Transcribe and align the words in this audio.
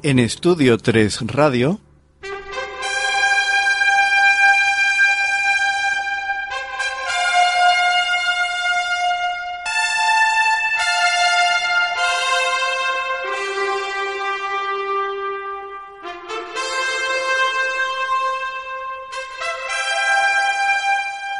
En 0.00 0.20
Estudio 0.20 0.78
3 0.78 1.22
Radio. 1.26 1.80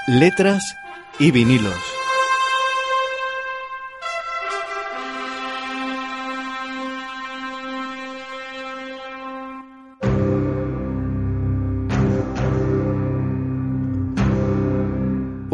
Letras 0.08 0.76
y 1.20 1.30
vinilos. 1.30 1.97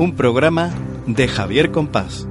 Un 0.04 0.12
programa 0.16 0.70
de 1.06 1.26
Javier 1.26 1.70
Compás. 1.70 2.28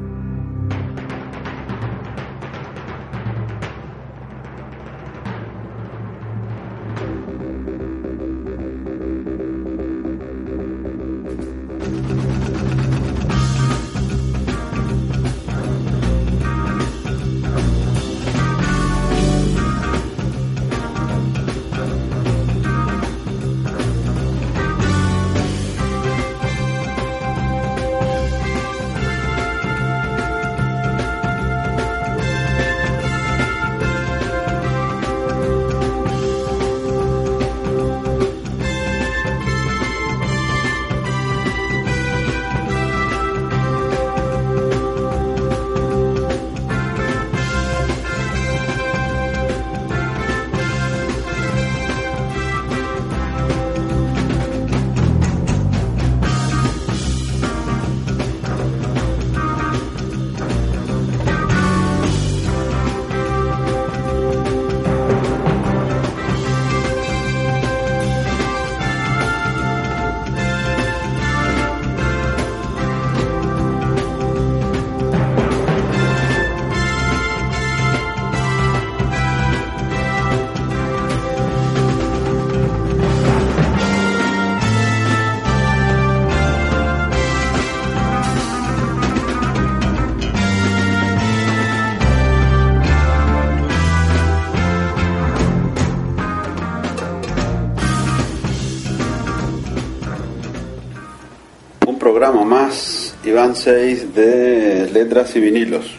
Iván 103.34 103.56
6 103.56 104.14
de 104.14 104.92
letras 104.94 105.36
y 105.36 105.40
vinilos. 105.40 105.96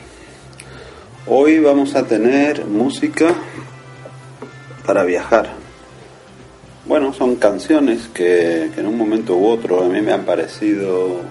Hoy 1.27 1.59
vamos 1.59 1.97
a 1.97 2.07
tener 2.07 2.65
música 2.65 3.35
para 4.87 5.03
viajar. 5.03 5.49
Bueno, 6.85 7.13
son 7.13 7.35
canciones 7.35 8.07
que, 8.15 8.67
en 8.77 8.87
un 8.87 8.97
momento 8.97 9.37
u 9.37 9.49
otro 9.49 9.83
a 9.83 9.89
mí 9.89 10.01
me 10.01 10.13
han 10.13 10.25
parecido 10.25 11.23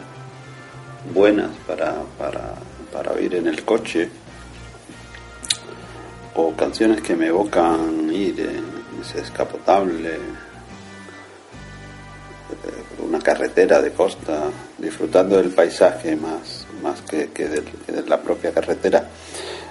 buenas 1.13 1.51
para, 1.65 2.01
para, 2.17 2.55
para 2.91 3.13
oír 3.13 3.35
en 3.35 3.47
el 3.47 3.63
coche 3.63 4.09
o 6.35 6.51
canciones 6.51 6.99
que 6.99 7.15
me 7.15 7.27
evocan 7.27 8.11
ir 8.11 8.41
en 8.41 9.01
ese 9.01 9.21
escapotable 9.21 10.19
carretera 13.23 13.81
de 13.81 13.91
costa, 13.91 14.43
disfrutando 14.77 15.37
del 15.37 15.49
paisaje 15.49 16.15
más, 16.15 16.67
más 16.83 17.01
que, 17.01 17.27
de, 17.27 17.63
la 18.07 18.21
propia 18.21 18.51
carretera. 18.51 19.09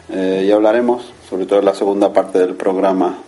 Eh, 0.09 0.45
y 0.47 0.51
hablaremos, 0.51 1.13
sobre 1.29 1.47
todo 1.47 1.61
en 1.61 1.67
la 1.67 1.75
segunda 1.75 2.13
parte 2.13 2.39
del 2.39 2.55
programa, 2.55 3.19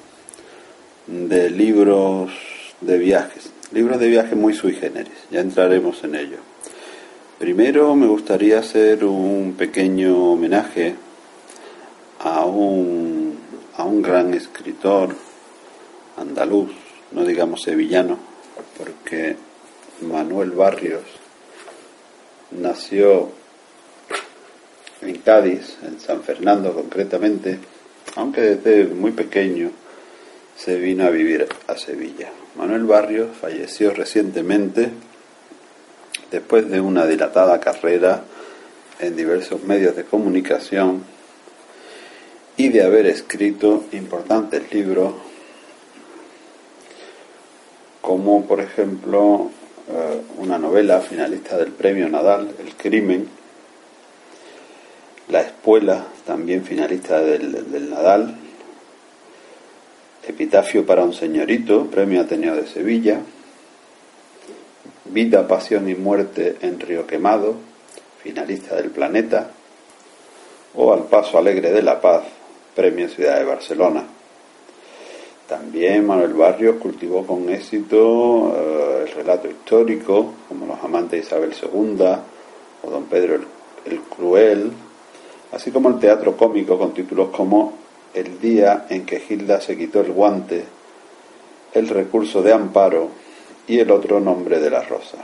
de 1.07 1.51
libros 1.51 2.33
de 2.81 2.99
viajes. 2.99 3.53
Libros 3.73 3.99
de 3.99 4.09
viaje 4.09 4.35
muy 4.35 4.55
sui 4.55 4.75
generis, 4.75 5.15
ya 5.31 5.41
entraremos 5.41 6.03
en 6.05 6.15
ello. 6.15 6.39
Primero 7.39 7.95
me 7.95 8.07
gustaría 8.07 8.61
hacer 8.61 9.05
un 9.05 9.55
pequeño 9.59 10.33
homenaje 10.33 10.95
a 12.21 12.45
un, 12.45 13.37
a 13.77 13.85
un 13.85 14.01
gran 14.01 14.33
escritor 14.33 15.15
andaluz, 16.17 16.71
no 17.13 17.25
digamos 17.25 17.63
sevillano, 17.63 18.17
porque 18.79 19.37
Manuel 20.05 20.51
Barrios 20.53 21.03
nació 22.51 23.31
en 25.01 25.19
Cádiz, 25.19 25.77
en 25.83 26.01
San 26.01 26.23
Fernando 26.23 26.73
concretamente, 26.73 27.59
aunque 28.17 28.41
desde 28.43 28.95
muy 28.95 29.13
pequeño 29.13 29.71
se 30.57 30.77
vino 30.77 31.05
a 31.05 31.11
vivir 31.11 31.49
a 31.67 31.77
Sevilla. 31.77 32.31
Manuel 32.57 32.85
Barrios 32.85 33.37
falleció 33.37 33.93
recientemente 33.93 34.91
después 36.31 36.71
de 36.71 36.81
una 36.81 37.07
dilatada 37.07 37.61
carrera 37.61 38.25
en 39.01 39.17
diversos 39.17 39.63
medios 39.65 39.97
de 39.97 40.05
comunicación 40.05 41.05
y 42.57 42.69
de 42.69 42.83
haber 42.83 43.07
escrito 43.07 43.85
importantes 43.93 44.73
libros 44.73 45.15
como 48.01 48.47
por 48.47 48.61
ejemplo 48.61 49.51
eh, 49.89 50.21
una 50.39 50.59
novela 50.59 51.01
finalista 51.01 51.57
del 51.57 51.73
premio 51.73 52.09
Nadal, 52.09 52.55
El 52.59 52.75
crimen, 52.75 53.29
La 55.29 55.41
espuela, 55.41 56.07
también 56.27 56.65
finalista 56.65 57.21
del, 57.21 57.71
del 57.71 57.91
Nadal, 57.91 58.37
Epitafio 60.27 60.87
para 60.87 61.05
un 61.05 61.13
señorito, 61.13 61.87
premio 61.87 62.23
Ateneo 62.23 62.57
de 62.57 62.67
Sevilla, 62.67 63.21
Vida, 65.07 65.47
Pasión 65.47 65.89
y 65.89 65.95
Muerte 65.95 66.57
en 66.63 66.81
Río 66.81 67.07
Quemado, 67.07 67.57
finalista 68.23 68.77
del 68.77 68.91
Planeta, 68.91 69.51
o 70.75 70.93
Al 70.93 71.05
Paso 71.05 71.39
Alegre 71.39 71.73
de 71.73 71.83
la 71.83 72.01
Paz, 72.01 72.25
premio 72.75 73.09
Ciudad 73.09 73.39
de 73.39 73.45
Barcelona. 73.45 74.14
También 75.49 76.07
Manuel 76.07 76.33
Barrios 76.33 76.77
cultivó 76.77 77.27
con 77.27 77.51
éxito 77.51 78.55
eh, 78.57 79.05
el 79.07 79.13
relato 79.13 79.49
histórico, 79.49 80.33
como 80.49 80.67
Los 80.67 80.83
amantes 80.83 81.21
de 81.21 81.27
Isabel 81.27 81.53
II 81.53 82.07
o 82.83 82.91
Don 82.91 83.05
Pedro 83.05 83.41
el, 83.85 84.01
Cruel, 84.01 84.73
así 85.53 85.71
como 85.71 85.91
el 85.91 85.99
teatro 85.99 86.35
cómico 86.35 86.79
con 86.79 86.95
títulos 86.95 87.29
como 87.29 87.75
El 88.15 88.41
día 88.41 88.87
en 88.89 89.05
que 89.05 89.21
Gilda 89.21 89.61
se 89.61 89.77
quitó 89.77 90.01
el 90.01 90.13
guante, 90.13 90.65
El 91.75 91.89
recurso 91.89 92.41
de 92.41 92.53
amparo 92.53 93.11
y 93.69 93.79
El 93.81 93.91
otro 93.91 94.21
nombre 94.21 94.61
de 94.61 94.71
la 94.71 94.83
rosa. 94.83 95.19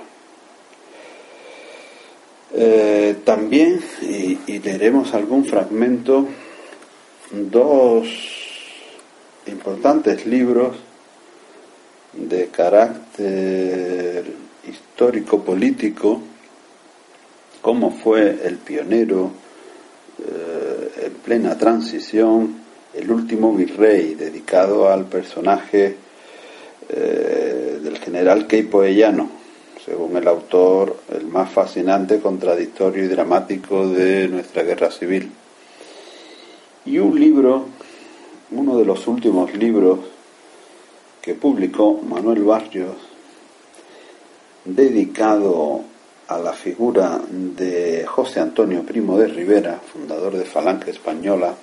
Eh, 2.53 3.17
también, 3.25 3.81
y, 4.03 4.39
y 4.47 4.59
leeremos 4.59 5.15
algún 5.15 5.47
fragmento, 5.47 6.27
dos 7.31 8.40
importantes 9.51 10.27
libros 10.27 10.77
de 12.13 12.49
carácter 12.49 14.25
histórico-político, 14.69 16.21
como 17.61 17.91
fue 17.91 18.41
el 18.45 18.57
pionero 18.59 19.31
eh, 20.19 21.07
en 21.07 21.13
plena 21.15 21.57
transición, 21.57 22.61
El 22.93 23.09
último 23.13 23.55
virrey, 23.55 24.17
dedicado 24.17 24.89
al 24.89 25.05
personaje 25.05 25.95
eh, 26.89 27.79
del 27.81 27.99
general 27.99 28.49
Keipo 28.49 28.83
Ellano, 28.83 29.31
según 29.85 30.17
el 30.17 30.27
autor, 30.27 30.97
el 31.15 31.27
más 31.27 31.51
fascinante, 31.53 32.19
contradictorio 32.19 33.05
y 33.05 33.07
dramático 33.07 33.87
de 33.87 34.27
nuestra 34.27 34.65
guerra 34.65 34.91
civil. 34.91 35.31
Y 36.85 36.99
un 36.99 37.21
libro, 37.21 37.67
uno 38.53 38.77
de 38.77 38.85
los 38.85 39.07
últimos 39.07 39.55
libros 39.55 39.99
que 41.21 41.35
publicó 41.35 42.01
Manuel 42.03 42.43
Barrios, 42.45 42.97
dedicado 44.65 45.83
a 46.29 46.39
la 46.39 46.53
figura 46.53 47.21
de 47.29 48.07
José 48.07 48.41
Antonio 48.41 48.83
Primo 48.83 49.19
de 49.19 49.27
Rivera, 49.27 49.81
fundador 49.93 50.37
de 50.37 50.45
Falange 50.45 50.91
Española, 50.91 51.55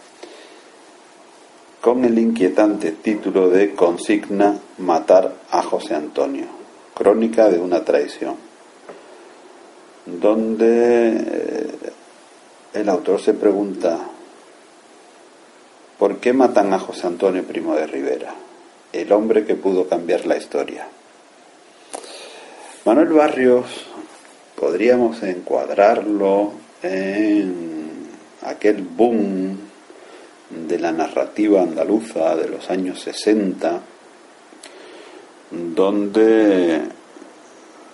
con 1.81 2.03
el 2.03 2.19
inquietante 2.19 2.91
título 2.91 3.49
de 3.49 3.73
Consigna 3.73 4.59
Matar 4.79 5.33
a 5.51 5.63
José 5.63 5.95
Antonio, 5.95 6.45
crónica 6.93 7.49
de 7.49 7.59
una 7.59 7.83
traición, 7.83 8.35
donde 10.05 11.09
eh, 11.09 11.77
el 12.73 12.89
autor 12.89 13.21
se 13.21 13.33
pregunta, 13.33 13.99
¿por 15.97 16.17
qué 16.17 16.33
matan 16.33 16.73
a 16.73 16.79
José 16.79 17.07
Antonio 17.07 17.43
Primo 17.43 17.75
de 17.75 17.87
Rivera, 17.87 18.33
el 18.93 19.11
hombre 19.11 19.45
que 19.45 19.55
pudo 19.55 19.87
cambiar 19.87 20.25
la 20.25 20.37
historia? 20.37 20.87
Manuel 22.85 23.09
Barrios 23.09 23.65
podríamos 24.55 25.21
encuadrarlo 25.23 26.53
en 26.81 28.07
aquel 28.43 28.81
boom 28.81 29.57
de 30.49 30.79
la 30.79 30.91
narrativa 30.91 31.61
andaluza 31.61 32.35
de 32.35 32.47
los 32.47 32.69
años 32.69 33.01
60, 33.01 33.81
donde 35.51 36.81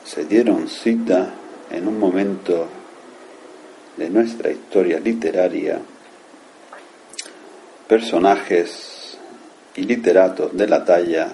se 0.04 0.26
dieron 0.26 0.68
cita 0.68 1.34
en 1.72 1.88
un 1.88 1.98
momento 1.98 2.68
de 3.98 4.10
nuestra 4.10 4.52
historia 4.52 5.00
literaria 5.00 5.80
personajes 7.94 9.20
y 9.76 9.84
literatos 9.84 10.58
de 10.58 10.68
la 10.68 10.84
talla 10.84 11.32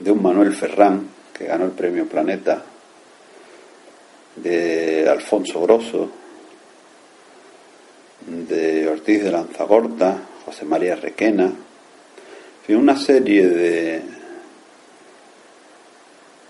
de 0.00 0.10
un 0.10 0.20
Manuel 0.20 0.52
Ferrán, 0.52 1.06
que 1.32 1.44
ganó 1.44 1.66
el 1.66 1.70
premio 1.70 2.04
Planeta, 2.04 2.64
de 4.34 5.08
Alfonso 5.08 5.60
Grosso, 5.60 6.10
de 8.26 8.88
Ortiz 8.88 9.22
de 9.22 9.30
Lanzagorta, 9.30 10.20
José 10.44 10.64
María 10.64 10.96
Requena, 10.96 11.52
y 12.66 12.72
una 12.72 12.96
serie 12.96 13.46
de, 13.46 14.02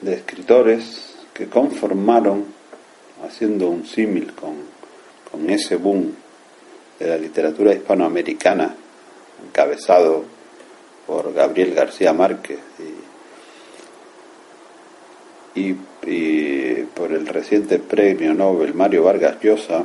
de 0.00 0.14
escritores 0.14 1.16
que 1.34 1.48
conformaron, 1.48 2.46
haciendo 3.26 3.68
un 3.68 3.84
símil 3.84 4.32
con, 4.32 4.54
con 5.30 5.50
ese 5.50 5.76
boom 5.76 6.14
de 6.98 7.06
la 7.06 7.18
literatura 7.18 7.74
hispanoamericana, 7.74 8.74
encabezado 9.46 10.24
por 11.06 11.32
Gabriel 11.32 11.74
García 11.74 12.12
Márquez 12.12 12.58
y, 15.54 15.74
por 16.94 17.12
el 17.12 17.26
reciente 17.26 17.78
premio 17.78 18.34
Nobel 18.34 18.74
Mario 18.74 19.04
Vargas 19.04 19.36
Llosa, 19.42 19.84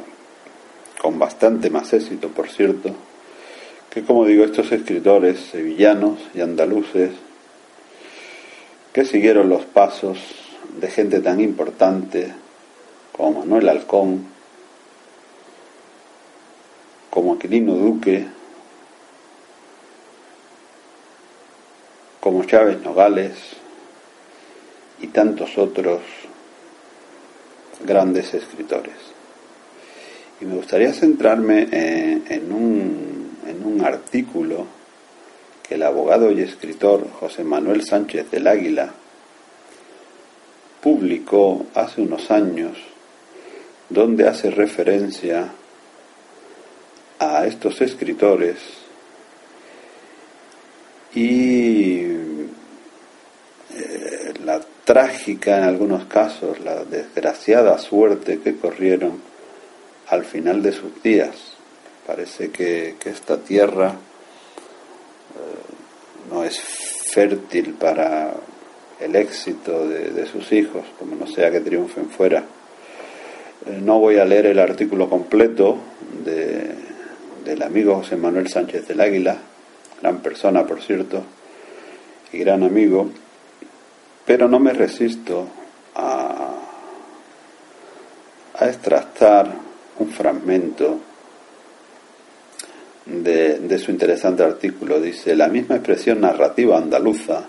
con 1.01 1.19
bastante 1.19 1.69
más 1.69 1.91
éxito, 1.94 2.29
por 2.29 2.50
cierto, 2.50 2.91
que 3.89 4.03
como 4.03 4.25
digo, 4.25 4.45
estos 4.45 4.71
escritores 4.71 5.39
sevillanos 5.51 6.19
y 6.33 6.41
andaluces 6.41 7.11
que 8.94 9.05
siguieron 9.05 9.50
los 9.50 9.65
pasos 9.65 10.17
de 10.79 10.89
gente 10.89 11.19
tan 11.19 11.39
importante 11.41 12.31
como 13.11 13.39
Manuel 13.39 13.69
Alcón, 13.69 14.25
como 17.09 17.33
Aquilino 17.33 17.73
Duque, 17.73 18.25
como 22.24 22.46
Chávez 22.46 22.81
Nogales 22.81 23.34
y 25.02 25.08
tantos 25.08 25.58
otros 25.58 26.00
grandes 27.84 28.34
escritores. 28.34 28.96
Y 30.40 30.46
me 30.46 30.56
gustaría 30.56 30.94
centrarme 30.94 31.68
en, 31.70 32.54
un, 32.54 33.40
en 33.46 33.66
un 33.66 33.81
artículo 33.81 34.66
que 35.68 35.75
el 35.75 35.84
abogado 35.84 36.31
y 36.31 36.40
escritor 36.40 37.06
José 37.20 37.44
Manuel 37.44 37.84
Sánchez 37.84 38.31
del 38.31 38.48
Águila 38.48 38.94
publicó 40.81 41.66
hace 41.75 42.04
unos 42.04 42.31
años 42.31 42.78
donde 43.90 44.30
hace 44.30 44.50
referencia 44.50 45.52
a 47.20 47.46
estos 47.46 47.81
escritores 47.81 48.60
y 51.16 52.12
trágica 54.83 55.57
en 55.57 55.63
algunos 55.63 56.06
casos, 56.06 56.59
la 56.59 56.83
desgraciada 56.83 57.77
suerte 57.77 58.39
que 58.39 58.57
corrieron 58.57 59.21
al 60.07 60.25
final 60.25 60.62
de 60.62 60.74
sus 60.74 61.01
días. 61.01 61.35
Parece 62.06 62.51
que, 62.51 62.95
esta 63.06 63.38
tierra 63.38 63.89
eh, 63.89 63.94
no 66.30 66.44
es 66.44 66.59
fértil 66.59 67.74
para 67.74 68.33
el 69.00 69.15
éxito 69.15 69.88
de, 69.88 70.25
sus 70.25 70.51
hijos, 70.51 70.86
como 71.00 71.15
no 71.15 71.27
sea 71.27 71.51
que 71.51 71.62
triunfen 71.62 72.09
fuera. 72.09 72.44
Eh, 73.65 73.79
no 73.81 74.00
voy 74.00 74.18
a 74.18 74.25
leer 74.25 74.47
el 74.47 74.59
artículo 74.59 75.09
completo 75.09 75.77
de, 76.24 76.72
del 77.46 77.62
amigo 77.63 77.96
José 77.96 78.17
Manuel 78.17 78.50
Sánchez 78.50 78.88
del 78.88 79.00
Águila, 79.00 79.38
gran 80.01 80.19
persona 80.19 80.65
por 80.65 80.81
cierto, 80.81 81.24
y 82.34 82.39
gran 82.39 82.63
amigo, 82.63 83.10
pero 84.25 84.48
no 84.48 84.60
me 84.60 84.74
resisto 84.74 85.48
a, 85.96 86.56
a 88.56 88.65
extractar 88.68 89.48
un 90.00 90.10
fragmento 90.10 91.00
de, 93.06 93.60
de, 93.60 93.77
su 93.77 93.92
interesante 93.92 94.44
artículo. 94.44 95.00
Dice, 95.00 95.36
la 95.36 95.48
misma 95.48 95.75
expresión 95.75 96.22
narrativa 96.22 96.77
andaluza 96.77 97.46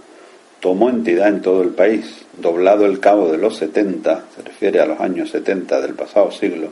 tomó 0.61 0.89
entidad 0.89 1.29
en 1.29 1.43
todo 1.43 1.63
el 1.63 1.71
país, 1.71 2.25
doblado 2.39 2.87
el 2.87 2.99
cabo 2.99 3.31
de 3.31 3.39
los 3.39 3.57
70, 3.57 4.25
se 4.35 4.43
refiere 4.43 4.81
a 4.81 4.87
los 4.87 4.99
años 5.01 5.31
70 5.31 5.81
del 5.81 5.95
pasado 5.95 6.31
siglo, 6.31 6.69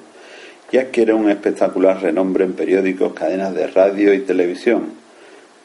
y 0.70 0.78
adquiere 0.78 1.12
un 1.12 1.28
espectacular 1.28 2.00
renombre 2.00 2.44
en 2.44 2.54
periódicos, 2.54 3.12
cadenas 3.12 3.54
de 3.54 3.66
radio 3.66 4.14
y 4.14 4.20
televisión. 4.20 5.01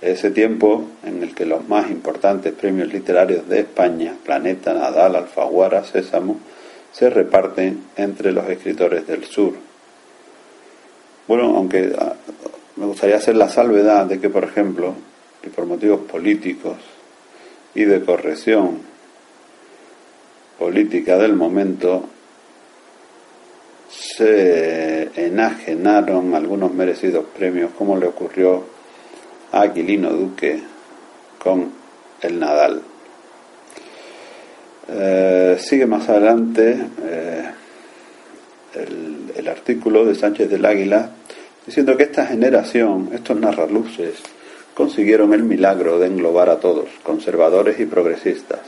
Ese 0.01 0.30
tiempo 0.30 0.86
en 1.04 1.24
el 1.24 1.34
que 1.34 1.46
los 1.46 1.68
más 1.68 1.89
importantes 1.89 2.54
premios 2.54 2.94
literarios 2.94 3.50
de 3.50 3.62
España, 3.62 4.16
Planeta, 4.24 4.74
Nadal, 4.74 5.16
Alfaguara, 5.16 5.84
Sésamo, 5.84 6.39
se 6.92 7.10
reparten 7.10 7.84
entre 7.96 8.32
los 8.32 8.48
escritores 8.48 9.08
del 9.08 9.25
sur. 9.25 9.54
Bueno, 11.27 11.58
aunque 11.58 11.96
ah, 11.98 12.13
me 12.75 12.86
gustaría 12.86 13.18
hacer 13.18 13.36
la 13.36 13.50
salvedad 13.50 14.06
de 14.06 14.20
que, 14.20 14.30
por 14.30 14.44
ejemplo, 14.44 14.94
y 15.44 15.50
por 15.50 15.66
motivos 15.66 16.01
políticos 16.01 16.77
y 17.74 17.84
de 17.86 18.04
corrección 18.04 18.80
política 20.60 21.18
del 21.18 21.34
momento, 21.34 22.08
se 23.89 25.10
enajenaron 25.16 26.36
algunos 26.36 26.74
merecidos 26.74 27.25
premios, 27.36 27.72
como 27.77 27.98
le 27.98 28.08
ocurrió 28.08 28.76
Aquilino 29.61 30.09
Duque 30.11 30.59
con 31.41 31.71
el 32.21 32.39
Nadal. 32.39 32.81
Eh, 34.89 35.57
sigue 35.59 35.85
más 35.85 36.07
adelante 36.07 36.77
eh, 37.03 37.43
el, 39.35 39.47
artículo 39.47 40.05
de 40.05 40.15
Sánchez 40.15 40.49
del 40.49 40.65
Águila 40.65 41.09
diciendo 41.65 41.97
que 41.97 42.03
esta 42.03 42.25
generación, 42.25 43.09
estos 43.13 43.37
narraluces, 43.37 44.15
consiguieron 44.73 45.33
el 45.33 45.43
milagro 45.43 45.99
de 45.99 46.07
englobar 46.07 46.49
a 46.49 46.59
todos, 46.59 46.89
conservadores 47.03 47.79
y 47.79 47.85
progresistas. 47.85 48.59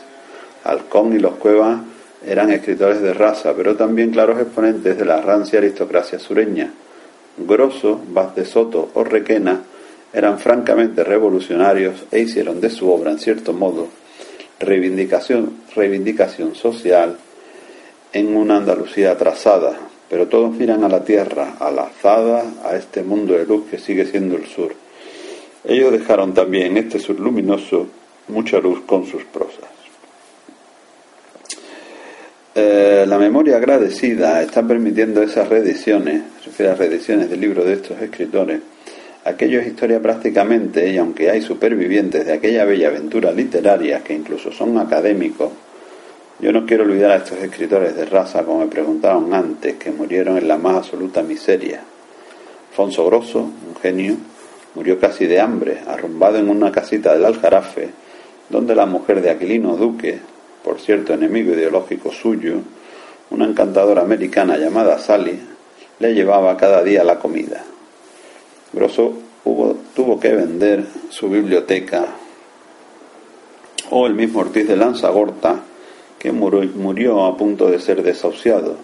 Halcón 0.63 1.13
y 1.13 1.19
los 1.19 1.35
Cuevas 1.35 1.79
eran 2.25 2.51
escritores 2.51 3.01
de 3.01 3.13
raza, 3.13 3.53
pero 3.55 3.75
también 3.75 4.11
claros 4.11 4.39
exponentes 4.39 4.97
de 4.97 5.05
la 5.05 5.21
rancia 5.21 5.59
aristocracia 5.59 6.19
sureña. 6.19 6.71
Grosso, 7.37 8.01
Vaz 8.09 8.35
de 8.35 8.45
Soto 8.45 8.89
o 8.93 9.03
Requena 9.03 9.61
eran 10.13 10.39
francamente 10.39 11.03
revolucionarios 11.03 12.05
e 12.11 12.19
hicieron 12.19 12.59
de 12.61 12.69
su 12.69 12.89
obra, 12.89 13.11
en 13.11 13.19
cierto 13.19 13.53
modo, 13.53 13.87
reivindicación, 14.59 15.53
reivindicación 15.75 16.55
social 16.55 17.17
en 18.13 18.35
una 18.35 18.57
Andalucía 18.57 19.11
atrasada, 19.11 19.77
pero 20.09 20.27
todos 20.27 20.51
miran 20.51 20.83
a 20.83 20.89
la 20.89 21.03
tierra, 21.03 21.55
a 21.59 21.69
la 21.69 21.83
azada, 21.83 22.43
a 22.63 22.75
este 22.75 23.03
mundo 23.03 23.33
de 23.33 23.45
luz 23.45 23.65
que 23.69 23.77
sigue 23.77 24.05
siendo 24.05 24.35
el 24.35 24.47
sur. 24.47 24.73
Ellos 25.63 25.91
dejaron 25.91 26.33
también 26.33 26.77
este 26.77 26.99
sur 26.99 27.19
luminoso 27.19 27.87
mucha 28.29 28.59
luz 28.59 28.81
con 28.85 29.05
sus 29.05 29.23
prosas. 29.25 29.69
Eh, 32.55 33.05
la 33.07 33.17
memoria 33.17 33.57
agradecida 33.57 34.41
está 34.41 34.63
permitiendo 34.63 35.21
esas 35.21 35.47
reediciones, 35.47 36.23
se 36.39 36.49
refiere 36.49 36.71
a 36.71 36.75
reediciones 36.75 37.29
del 37.29 37.41
libro 37.41 37.63
de 37.63 37.73
estos 37.73 38.01
escritores, 38.01 38.61
aquello 39.29 39.59
es 39.59 39.67
historia 39.67 40.01
prácticamente, 40.01 40.89
y 40.89 40.97
aunque 40.97 41.29
hay 41.29 41.41
supervivientes 41.41 42.25
de 42.25 42.33
aquella 42.33 42.65
bella 42.65 42.89
aventura 42.89 43.31
literaria 43.31 44.03
que 44.03 44.13
incluso 44.13 44.51
son 44.51 44.77
académicos, 44.77 45.51
yo 46.39 46.53
no 46.53 46.65
quiero 46.65 46.83
olvidar 46.83 47.11
a 47.11 47.15
estos 47.17 47.37
escritores 47.39 47.95
de 47.95 48.05
raza, 48.05 48.43
como 48.43 48.59
me 48.59 48.67
preguntaron 48.67 49.33
antes, 49.33 49.75
que 49.75 49.91
murieron 49.91 50.37
en 50.37 50.47
la 50.47 50.57
más 50.57 50.77
absoluta 50.77 51.21
miseria. 51.21 51.81
Alfonso 52.69 53.05
Grosso, 53.05 53.39
un 53.39 53.75
genio, 53.81 54.15
murió 54.75 54.99
casi 54.99 55.25
de 55.25 55.41
hambre, 55.41 55.79
arrumbado 55.85 56.37
en 56.37 56.49
una 56.49 56.71
casita 56.71 57.13
del 57.13 57.25
Aljarafe, 57.25 57.89
donde 58.49 58.73
la 58.73 58.85
mujer 58.85 59.21
de 59.21 59.31
Aquilino 59.31 59.75
Duque, 59.75 60.19
por 60.63 60.79
cierto 60.79 61.13
enemigo 61.13 61.53
ideológico 61.53 62.11
suyo, 62.11 62.61
una 63.31 63.45
encantadora 63.45 64.01
americana 64.01 64.57
llamada 64.57 64.97
Sally, 64.97 65.39
le 65.99 66.13
llevaba 66.13 66.55
cada 66.55 66.83
día 66.83 67.03
la 67.03 67.19
comida. 67.19 67.63
Grosso 68.71 69.13
tuvo 69.95 70.19
que 70.19 70.33
vender 70.33 70.85
su 71.09 71.29
biblioteca, 71.29 72.05
o 73.89 74.05
el 74.05 74.13
mismo 74.13 74.41
Ortiz 74.41 74.67
de 74.67 74.75
Lanzagorta, 74.75 75.61
que 76.19 76.31
murió 76.31 77.25
a 77.25 77.35
punto 77.35 77.69
de 77.69 77.79
ser 77.79 78.03
desahuciado. 78.03 78.75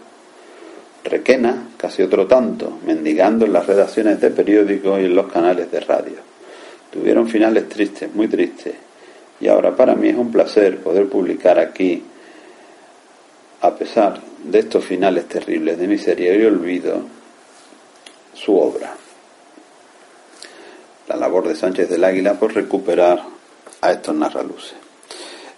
Requena, 1.03 1.67
casi 1.77 2.01
otro 2.01 2.25
tanto, 2.25 2.79
mendigando 2.85 3.45
en 3.45 3.53
las 3.53 3.67
redacciones 3.67 4.19
de 4.19 4.31
periódicos 4.31 4.99
y 4.99 5.05
en 5.05 5.15
los 5.15 5.31
canales 5.31 5.69
de 5.71 5.79
radio. 5.81 6.17
Tuvieron 6.91 7.27
finales 7.27 7.69
tristes, 7.69 8.13
muy 8.15 8.27
tristes, 8.27 8.73
y 9.39 9.47
ahora 9.47 9.75
para 9.75 9.95
mí 9.95 10.07
es 10.07 10.15
un 10.15 10.31
placer 10.31 10.79
poder 10.79 11.07
publicar 11.07 11.59
aquí, 11.59 12.01
a 13.61 13.75
pesar 13.75 14.19
de 14.43 14.59
estos 14.59 14.83
finales 14.83 15.27
terribles 15.27 15.77
de 15.77 15.87
miseria 15.87 16.35
y 16.35 16.45
olvido, 16.45 17.01
su 18.33 18.57
obra. 18.57 18.95
La 21.15 21.27
labor 21.27 21.47
de 21.47 21.55
Sánchez 21.55 21.89
del 21.89 22.03
Águila 22.03 22.33
por 22.33 22.53
recuperar 22.53 23.23
a 23.79 23.91
estos 23.91 24.13
narraluces. 24.13 24.73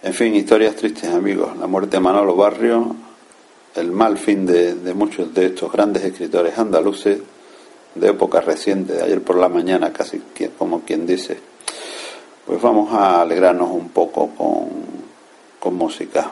En 0.04 0.14
fin, 0.14 0.32
historias 0.36 0.76
tristes, 0.76 1.10
amigos. 1.10 1.56
La 1.56 1.66
muerte 1.66 1.96
de 1.96 2.00
Manolo 2.00 2.36
Barrio, 2.36 2.94
el 3.74 3.90
mal 3.90 4.18
fin 4.18 4.46
de, 4.46 4.76
muchos 4.94 5.34
de 5.34 5.46
estos 5.46 5.72
grandes 5.72 6.04
escritores 6.04 6.56
andaluces 6.56 7.18
de 7.96 8.08
época 8.08 8.40
reciente, 8.40 8.92
de 8.92 9.02
ayer 9.02 9.20
por 9.20 9.34
la 9.36 9.48
mañana, 9.48 9.92
casi 9.92 10.22
como 10.56 10.82
quien 10.82 11.08
dice. 11.08 11.36
Pues 12.46 12.62
vamos 12.62 12.92
a 12.92 13.22
alegrarnos 13.22 13.72
un 13.72 13.88
poco 13.88 14.28
con, 14.36 14.68
con 15.58 15.74
música. 15.74 16.30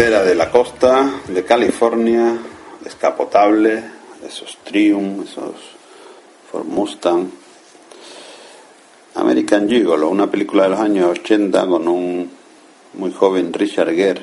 Carretera 0.00 0.24
de 0.24 0.34
la 0.34 0.50
costa 0.50 1.20
de 1.28 1.44
California, 1.44 2.38
escapotable, 2.86 3.84
esos 4.26 4.56
Triumph, 4.64 5.26
esos 5.28 5.56
Ford 6.50 6.64
Mustang, 6.64 7.30
American 9.16 9.68
Gigolo, 9.68 10.08
una 10.08 10.30
película 10.30 10.62
de 10.62 10.68
los 10.70 10.80
años 10.80 11.10
80 11.18 11.66
con 11.66 11.86
un 11.86 12.30
muy 12.94 13.12
joven 13.12 13.52
Richard 13.52 13.94
Gere, 13.94 14.22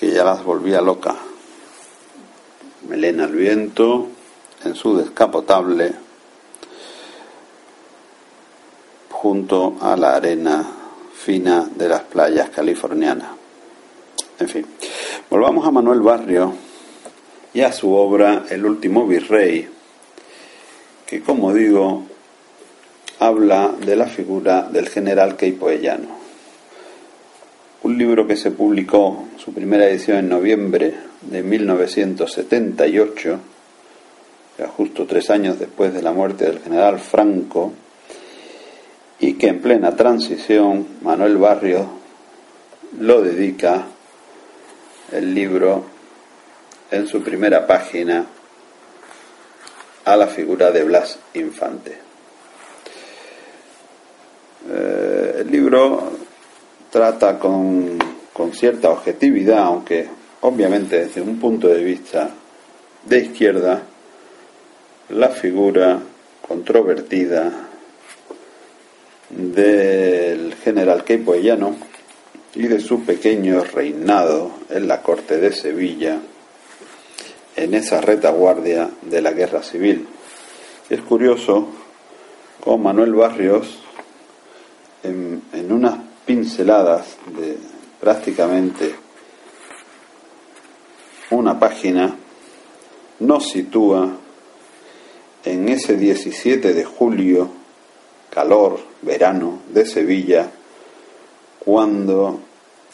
que 0.00 0.10
ya 0.10 0.24
las 0.24 0.42
volvía 0.42 0.80
loca. 0.80 1.14
Melena 2.88 3.24
al 3.24 3.32
viento, 3.32 4.08
en 4.64 4.74
su 4.74 4.96
descapotable, 4.96 5.92
junto 9.10 9.76
a 9.82 9.94
la 9.98 10.14
arena 10.14 10.66
fina 11.14 11.68
de 11.76 11.88
las 11.90 12.00
playas 12.04 12.48
californianas. 12.48 13.41
En 14.42 14.48
fin, 14.48 14.66
volvamos 15.30 15.64
a 15.64 15.70
Manuel 15.70 16.00
Barrio 16.00 16.52
y 17.54 17.60
a 17.60 17.70
su 17.70 17.92
obra 17.92 18.42
El 18.50 18.66
último 18.66 19.06
virrey, 19.06 19.68
que 21.06 21.22
como 21.22 21.54
digo, 21.54 22.02
habla 23.20 23.72
de 23.86 23.94
la 23.94 24.06
figura 24.06 24.62
del 24.62 24.88
general 24.88 25.36
Queipoellano. 25.36 26.08
Un 27.84 27.96
libro 27.96 28.26
que 28.26 28.36
se 28.36 28.50
publicó, 28.50 29.26
su 29.38 29.54
primera 29.54 29.88
edición 29.88 30.18
en 30.18 30.28
noviembre 30.28 30.92
de 31.20 31.44
1978, 31.44 33.38
justo 34.76 35.06
tres 35.06 35.30
años 35.30 35.60
después 35.60 35.94
de 35.94 36.02
la 36.02 36.10
muerte 36.10 36.46
del 36.46 36.58
general 36.58 36.98
Franco, 36.98 37.72
y 39.20 39.34
que 39.34 39.46
en 39.46 39.62
plena 39.62 39.94
transición 39.94 40.84
Manuel 41.00 41.36
Barrio 41.36 41.86
lo 42.98 43.22
dedica 43.22 43.86
el 45.12 45.34
libro 45.34 45.84
en 46.90 47.06
su 47.06 47.22
primera 47.22 47.66
página 47.66 48.24
a 50.04 50.16
la 50.16 50.26
figura 50.26 50.70
de 50.70 50.82
Blas 50.84 51.18
Infante. 51.34 51.96
Eh, 54.70 55.36
el 55.40 55.50
libro 55.50 56.12
trata 56.90 57.38
con, 57.38 57.98
con 58.32 58.52
cierta 58.52 58.90
objetividad, 58.90 59.58
aunque 59.58 60.08
obviamente 60.40 61.04
desde 61.04 61.20
un 61.20 61.38
punto 61.38 61.68
de 61.68 61.84
vista 61.84 62.30
de 63.04 63.18
izquierda, 63.18 63.82
la 65.10 65.28
figura 65.28 66.00
controvertida 66.46 67.50
del 69.30 70.54
general 70.56 71.04
Queipoellano 71.04 71.91
y 72.54 72.66
de 72.66 72.80
su 72.80 73.04
pequeño 73.04 73.64
reinado 73.64 74.50
en 74.68 74.88
la 74.88 75.02
corte 75.02 75.38
de 75.38 75.52
Sevilla 75.52 76.18
en 77.56 77.74
esa 77.74 78.00
retaguardia 78.00 78.90
de 79.02 79.22
la 79.22 79.32
guerra 79.32 79.62
civil. 79.62 80.06
Es 80.88 81.00
curioso 81.02 81.68
cómo 82.60 82.84
Manuel 82.84 83.14
Barrios, 83.14 83.82
en, 85.02 85.42
en 85.52 85.72
unas 85.72 85.98
pinceladas 86.24 87.16
de 87.36 87.56
prácticamente 88.00 88.94
una 91.30 91.58
página, 91.58 92.14
nos 93.20 93.50
sitúa 93.50 94.10
en 95.44 95.68
ese 95.68 95.96
17 95.96 96.72
de 96.72 96.84
julio, 96.84 97.50
calor, 98.30 98.78
verano 99.02 99.60
de 99.72 99.86
Sevilla, 99.86 100.50
cuando 101.64 102.40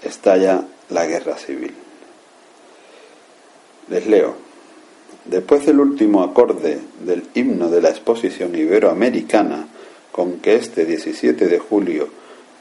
estalla 0.02 0.62
la 0.90 1.06
guerra 1.06 1.36
civil. 1.38 1.74
Les 3.88 4.06
leo. 4.06 4.34
Después 5.24 5.64
del 5.64 5.80
último 5.80 6.22
acorde 6.22 6.78
del 7.00 7.24
himno 7.34 7.70
de 7.70 7.80
la 7.80 7.90
exposición 7.90 8.54
iberoamericana, 8.54 9.68
con 10.12 10.40
que 10.40 10.56
este 10.56 10.84
17 10.84 11.46
de 11.46 11.58
julio 11.58 12.08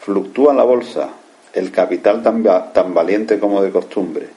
Fluctúa 0.00 0.54
la 0.54 0.62
bolsa, 0.62 1.10
el 1.54 1.70
capital 1.70 2.22
tan, 2.22 2.94
valiente 2.94 3.38
como 3.38 3.62
de 3.62 3.70
costumbre 3.70 4.28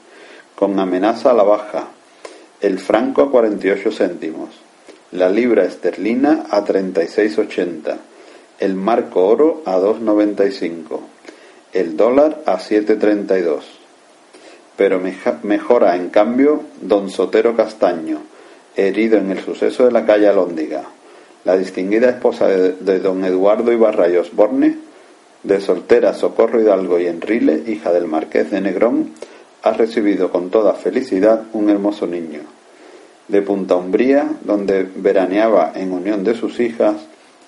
con 0.54 0.78
amenaza 0.78 1.30
a 1.30 1.34
la 1.34 1.42
baja, 1.42 1.88
el 2.60 2.78
franco 2.78 3.22
a 3.22 3.30
48 3.30 3.90
céntimos, 3.90 4.50
la 5.10 5.28
libra 5.28 5.64
esterlina 5.64 6.46
a 6.48 6.64
36,80, 6.64 7.96
el 8.60 8.74
marco 8.74 9.26
oro 9.26 9.62
a 9.64 9.76
2,95, 9.78 11.00
el 11.72 11.96
dólar 11.96 12.42
a 12.46 12.58
7,32. 12.58 13.62
Pero 14.76 15.00
mejora 15.42 15.96
en 15.96 16.10
cambio 16.10 16.62
don 16.80 17.10
Sotero 17.10 17.56
Castaño, 17.56 18.22
herido 18.76 19.18
en 19.18 19.30
el 19.32 19.40
suceso 19.40 19.84
de 19.84 19.92
la 19.92 20.06
calle 20.06 20.28
Alóndiga, 20.28 20.84
la 21.44 21.56
distinguida 21.56 22.08
esposa 22.10 22.46
de, 22.46 22.72
de 22.72 23.00
don 23.00 23.24
Eduardo 23.24 23.72
Ibarra 23.72 24.08
y 24.08 24.16
Osborne, 24.16 24.78
de 25.44 25.60
soltera 25.60 26.14
Socorro 26.14 26.60
Hidalgo 26.60 26.98
y 26.98 27.06
Enrile, 27.06 27.62
hija 27.66 27.92
del 27.92 28.06
marqués 28.06 28.50
de 28.50 28.60
Negrón, 28.60 29.10
ha 29.62 29.72
recibido 29.72 30.30
con 30.30 30.50
toda 30.50 30.74
felicidad 30.74 31.44
un 31.52 31.70
hermoso 31.70 32.06
niño. 32.06 32.40
De 33.28 33.42
Punta 33.42 33.76
Umbría, 33.76 34.28
donde 34.42 34.86
veraneaba 34.96 35.72
en 35.74 35.92
unión 35.92 36.24
de 36.24 36.34
sus 36.34 36.60
hijas, 36.60 36.96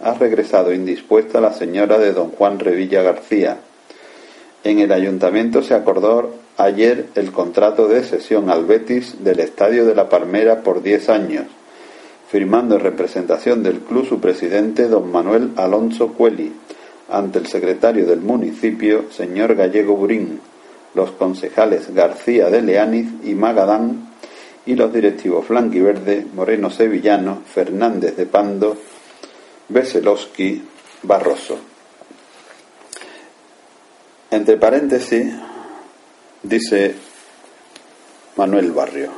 ha 0.01 0.15
regresado 0.15 0.73
indispuesta 0.73 1.41
la 1.41 1.53
señora 1.53 1.99
de 1.99 2.13
don 2.13 2.31
Juan 2.31 2.59
Revilla 2.59 3.03
García. 3.03 3.59
En 4.63 4.79
el 4.79 4.93
ayuntamiento 4.93 5.63
se 5.63 5.75
acordó 5.75 6.35
ayer 6.59 7.07
el 7.15 7.33
contrato 7.33 7.89
de 7.89 8.03
cesión 8.03 8.51
al 8.51 8.65
Betis 8.65 9.23
del 9.25 9.41
Estadio 9.41 9.87
de 9.87 9.95
la 9.95 10.09
Palmera 10.09 10.63
por 10.63 10.83
diez 10.83 11.09
años, 11.09 11.47
firmando 12.29 12.77
en 12.77 12.83
representación 12.83 13.63
del 13.63 13.81
club 13.81 14.07
su 14.07 14.21
presidente 14.21 14.89
don 14.89 15.11
Manuel 15.11 15.53
Alonso 15.57 16.09
Cueli, 16.09 16.53
ante 17.09 17.39
el 17.39 17.47
secretario 17.47 18.07
del 18.07 18.21
municipio, 18.21 19.11
señor 19.11 19.55
Gallego 19.55 19.97
Burín, 19.97 20.41
los 20.95 21.13
concejales 21.13 21.95
García 21.95 22.49
de 22.51 22.63
Leániz 22.63 23.09
y 23.25 23.35
Magadán 23.35 24.11
y 24.65 24.75
los 24.75 24.93
directivos 24.93 25.49
Verde, 25.49 26.27
Moreno 26.35 26.71
Sevillano, 26.71 27.43
Fernández 27.47 28.17
de 28.17 28.27
Pando, 28.27 28.77
Veselowski, 29.69 30.63
Barroso. 31.03 31.59
Entre 34.31 34.57
paréntesis, 34.57 35.33
dice 36.43 36.95
Manuel 38.37 38.73
Barrio. 38.73 39.11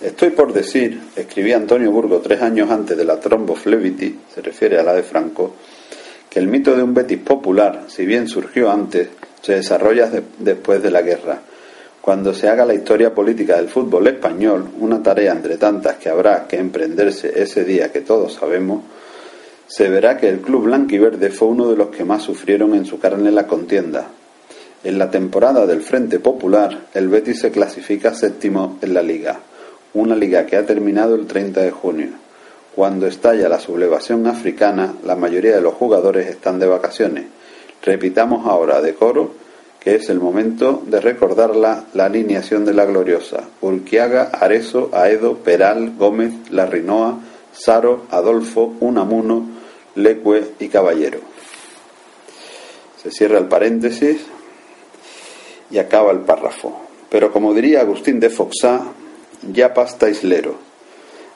Estoy 0.00 0.30
por 0.30 0.52
decir, 0.52 1.00
escribía 1.16 1.56
Antonio 1.56 1.90
Burgo 1.90 2.20
tres 2.20 2.40
años 2.42 2.70
antes 2.70 2.96
de 2.96 3.04
la 3.04 3.18
Fleviti, 3.54 4.18
se 4.34 4.42
refiere 4.42 4.78
a 4.78 4.82
la 4.82 4.92
de 4.94 5.02
Franco, 5.02 5.54
el 6.36 6.48
mito 6.48 6.76
de 6.76 6.82
un 6.82 6.92
Betis 6.92 7.20
popular, 7.20 7.84
si 7.88 8.04
bien 8.04 8.28
surgió 8.28 8.70
antes, 8.70 9.08
se 9.40 9.54
desarrolla 9.54 10.10
después 10.38 10.82
de 10.82 10.90
la 10.90 11.00
guerra. 11.00 11.40
Cuando 12.02 12.34
se 12.34 12.46
haga 12.46 12.66
la 12.66 12.74
historia 12.74 13.14
política 13.14 13.56
del 13.56 13.70
fútbol 13.70 14.06
español, 14.06 14.68
una 14.78 15.02
tarea 15.02 15.32
entre 15.32 15.56
tantas 15.56 15.96
que 15.96 16.10
habrá 16.10 16.46
que 16.46 16.58
emprenderse 16.58 17.40
ese 17.40 17.64
día 17.64 17.90
que 17.90 18.02
todos 18.02 18.34
sabemos, 18.34 18.82
se 19.66 19.88
verá 19.88 20.18
que 20.18 20.28
el 20.28 20.40
club 20.40 20.64
blanquiverde 20.64 21.30
fue 21.30 21.48
uno 21.48 21.70
de 21.70 21.76
los 21.76 21.88
que 21.88 22.04
más 22.04 22.22
sufrieron 22.22 22.74
en 22.74 22.84
su 22.84 22.98
carne 22.98 23.30
la 23.30 23.46
contienda. 23.46 24.06
En 24.84 24.98
la 24.98 25.10
temporada 25.10 25.66
del 25.66 25.80
Frente 25.80 26.18
Popular, 26.18 26.88
el 26.92 27.08
Betis 27.08 27.40
se 27.40 27.50
clasifica 27.50 28.12
séptimo 28.12 28.78
en 28.82 28.92
la 28.92 29.02
liga, 29.02 29.40
una 29.94 30.14
liga 30.14 30.44
que 30.44 30.56
ha 30.56 30.66
terminado 30.66 31.14
el 31.14 31.26
30 31.26 31.62
de 31.62 31.70
junio. 31.70 32.25
Cuando 32.76 33.06
estalla 33.06 33.48
la 33.48 33.58
sublevación 33.58 34.26
africana, 34.26 34.96
la 35.02 35.16
mayoría 35.16 35.54
de 35.54 35.62
los 35.62 35.72
jugadores 35.72 36.28
están 36.28 36.58
de 36.58 36.66
vacaciones. 36.66 37.24
Repitamos 37.82 38.46
ahora 38.46 38.82
de 38.82 38.94
coro 38.94 39.32
que 39.80 39.94
es 39.94 40.10
el 40.10 40.20
momento 40.20 40.82
de 40.84 41.00
recordarla 41.00 41.84
la 41.94 42.04
alineación 42.04 42.66
de 42.66 42.74
la 42.74 42.84
gloriosa. 42.84 43.44
Urquiaga, 43.62 44.24
Arezo, 44.24 44.90
Aedo, 44.92 45.38
Peral, 45.38 45.94
Gómez, 45.96 46.34
Larrinoa, 46.50 47.18
Saro, 47.52 48.02
Adolfo, 48.10 48.74
Unamuno, 48.80 49.48
Lecue 49.94 50.44
y 50.58 50.68
Caballero. 50.68 51.20
Se 53.02 53.10
cierra 53.10 53.38
el 53.38 53.46
paréntesis 53.46 54.20
y 55.70 55.78
acaba 55.78 56.12
el 56.12 56.18
párrafo. 56.18 56.78
Pero 57.08 57.32
como 57.32 57.54
diría 57.54 57.80
Agustín 57.80 58.20
de 58.20 58.28
Foxá, 58.28 58.82
ya 59.50 59.72
pasta 59.72 60.10
islero, 60.10 60.56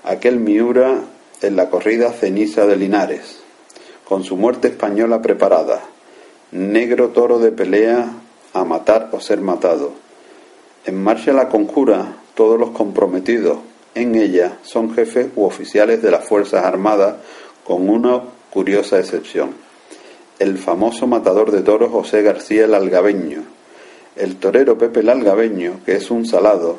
aquel 0.04 0.38
Miura 0.38 1.00
en 1.42 1.56
la 1.56 1.70
corrida 1.70 2.12
ceniza 2.12 2.66
de 2.66 2.76
Linares, 2.76 3.40
con 4.06 4.24
su 4.24 4.36
muerte 4.36 4.68
española 4.68 5.22
preparada, 5.22 5.80
negro 6.52 7.08
toro 7.08 7.38
de 7.38 7.52
pelea 7.52 8.12
a 8.52 8.64
matar 8.64 9.08
o 9.12 9.20
ser 9.20 9.40
matado. 9.40 9.92
En 10.84 11.02
marcha 11.02 11.32
la 11.32 11.48
conjura, 11.48 12.16
todos 12.34 12.58
los 12.58 12.70
comprometidos 12.70 13.58
en 13.94 14.14
ella 14.14 14.58
son 14.62 14.94
jefes 14.94 15.28
u 15.36 15.44
oficiales 15.44 16.02
de 16.02 16.10
las 16.10 16.26
Fuerzas 16.26 16.64
Armadas, 16.64 17.16
con 17.64 17.88
una 17.88 18.22
curiosa 18.50 18.98
excepción. 18.98 19.50
El 20.38 20.58
famoso 20.58 21.06
matador 21.06 21.50
de 21.50 21.62
toros 21.62 21.90
José 21.90 22.22
García 22.22 22.64
el 22.64 22.74
Algabeño. 22.74 23.42
El 24.16 24.36
torero 24.36 24.78
Pepe 24.78 25.00
el 25.00 25.08
Algabeño, 25.08 25.80
que 25.84 25.96
es 25.96 26.10
un 26.10 26.26
salado, 26.26 26.78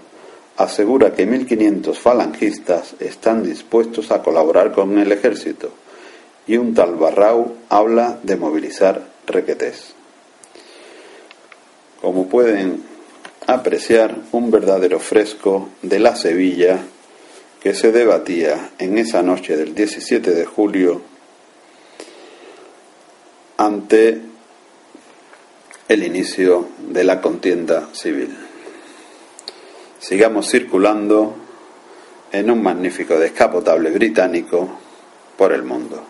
asegura 0.58 1.14
que 1.14 1.28
1.500 1.28 1.96
falangistas 1.96 2.96
están 3.00 3.44
dispuestos 3.44 4.12
a 4.12 4.22
colaborar 4.22 4.72
con 4.72 4.98
el 5.00 5.12
ejército 5.12 5.72
y 6.48 6.58
un 6.58 6.74
tal 6.74 6.96
Barrau 6.96 7.56
habla 7.70 8.20
de 8.24 8.36
movilizar 8.36 9.08
requetés. 9.28 9.94
Como 12.02 12.28
pueden 12.28 12.84
apreciar, 13.48 14.16
un 14.32 14.52
verdadero 14.52 15.00
fresco 15.00 15.70
de 15.82 16.00
la 16.00 16.16
Sevilla 16.16 16.80
que 17.62 17.74
se 17.74 17.92
debatía 17.92 18.72
en 18.80 18.98
esa 18.98 19.22
noche 19.22 19.56
del 19.56 19.76
17 19.76 20.32
de 20.32 20.46
julio 20.46 21.02
ante 23.58 24.22
el 25.88 26.04
inicio 26.04 26.70
de 26.80 27.04
la 27.04 27.22
contienda 27.22 27.90
civil. 27.94 28.36
Sigamos 30.02 30.50
circulando 30.50 31.36
en 32.32 32.50
un 32.50 32.64
magnífico 32.64 33.20
descapotable 33.20 33.92
británico 33.92 34.68
por 35.38 35.54
el 35.54 35.62
mundo. 35.62 36.08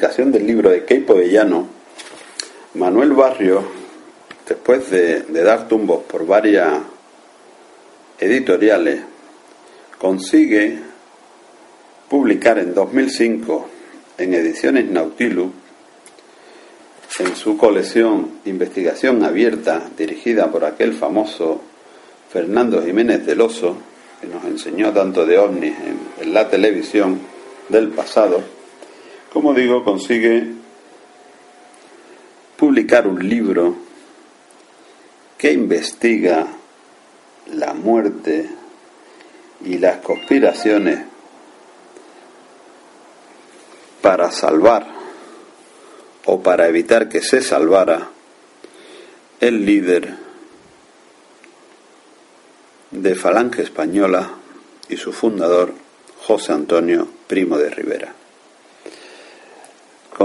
Publicación 0.00 0.32
del 0.32 0.46
libro 0.46 0.70
de 0.70 0.86
Keipo 0.86 1.12
de 1.12 1.28
Llano, 1.28 1.66
Manuel 2.72 3.12
Barrio, 3.12 3.62
después 4.48 4.90
de, 4.90 5.24
dar 5.24 5.68
tumbos 5.68 6.04
por 6.04 6.24
varias 6.24 6.72
editoriales, 8.18 9.02
consigue 9.98 10.78
publicar 12.08 12.58
en 12.58 12.72
2005 12.72 13.68
en 14.16 14.32
Ediciones 14.32 14.86
Nautilus, 14.90 15.50
en 17.18 17.36
su 17.36 17.58
colección 17.58 18.38
Investigación 18.46 19.22
Abierta, 19.22 19.82
dirigida 19.98 20.50
por 20.50 20.64
aquel 20.64 20.94
famoso 20.94 21.60
Fernando 22.32 22.82
Jiménez 22.82 23.26
del 23.26 23.42
Oso, 23.42 23.76
que 24.18 24.28
nos 24.28 24.46
enseñó 24.46 24.94
tanto 24.94 25.26
de 25.26 25.36
ovnis 25.36 25.74
en, 26.22 26.32
la 26.32 26.48
televisión 26.48 27.20
del 27.68 27.88
pasado, 27.88 28.59
como 29.32 29.54
digo, 29.54 29.84
consigue 29.84 30.46
publicar 32.56 33.06
un 33.06 33.26
libro 33.28 33.76
que 35.38 35.52
investiga 35.52 36.46
la 37.54 37.72
muerte 37.72 38.50
y 39.64 39.78
las 39.78 39.98
conspiraciones 39.98 41.00
para 44.02 44.30
salvar 44.30 44.86
o 46.26 46.42
para 46.42 46.68
evitar 46.68 47.08
que 47.08 47.22
se 47.22 47.40
salvara 47.40 48.08
el 49.40 49.64
líder 49.64 50.16
de 52.90 53.14
Falange 53.14 53.62
Española 53.62 54.30
y 54.88 54.96
su 54.96 55.12
fundador 55.12 55.72
José 56.26 56.52
Antonio 56.52 57.08
Primo 57.26 57.56
de 57.56 57.70
Rivera. 57.70 58.19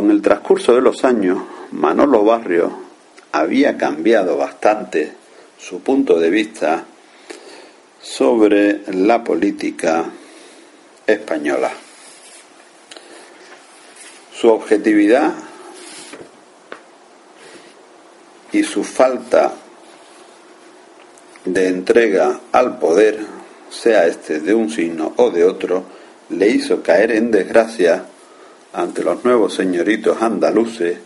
Con 0.06 0.14
el 0.14 0.22
transcurso 0.22 0.76
de 0.76 0.82
los 0.82 1.04
años, 1.04 1.40
Manolo 1.72 2.24
Barrio 2.24 2.72
había 3.32 3.76
cambiado 3.76 4.38
bastante 4.38 5.12
su 5.58 5.82
punto 5.82 6.20
de 6.20 6.30
vista 6.30 6.86
sobre 8.00 8.82
la 8.94 9.24
política 9.24 10.06
española. 11.08 11.72
Su 14.32 14.50
objetividad 14.50 15.34
y 18.52 18.62
su 18.62 18.84
falta 18.84 19.54
de 21.46 21.68
entrega 21.68 22.42
al 22.52 22.78
poder, 22.78 23.26
sea 23.72 24.06
este 24.06 24.40
de 24.40 24.54
un 24.54 24.70
signo 24.70 25.14
o 25.16 25.32
de 25.32 25.46
otro, 25.46 25.84
le 26.30 26.48
hizo 26.48 26.84
caer 26.84 27.12
en 27.12 27.32
desgracia 27.32 28.06
ante 28.76 29.04
los 29.04 29.24
nuevos 29.24 29.54
señoritos 29.54 30.22
andaluces, 30.22 30.98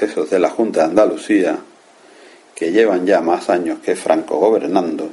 esos 0.00 0.28
de 0.28 0.40
la 0.40 0.50
Junta 0.50 0.80
de 0.80 0.86
Andalucía, 0.86 1.58
que 2.56 2.72
llevan 2.72 3.06
ya 3.06 3.20
más 3.20 3.48
años 3.48 3.78
que 3.78 3.94
Franco 3.94 4.36
gobernando. 4.38 5.10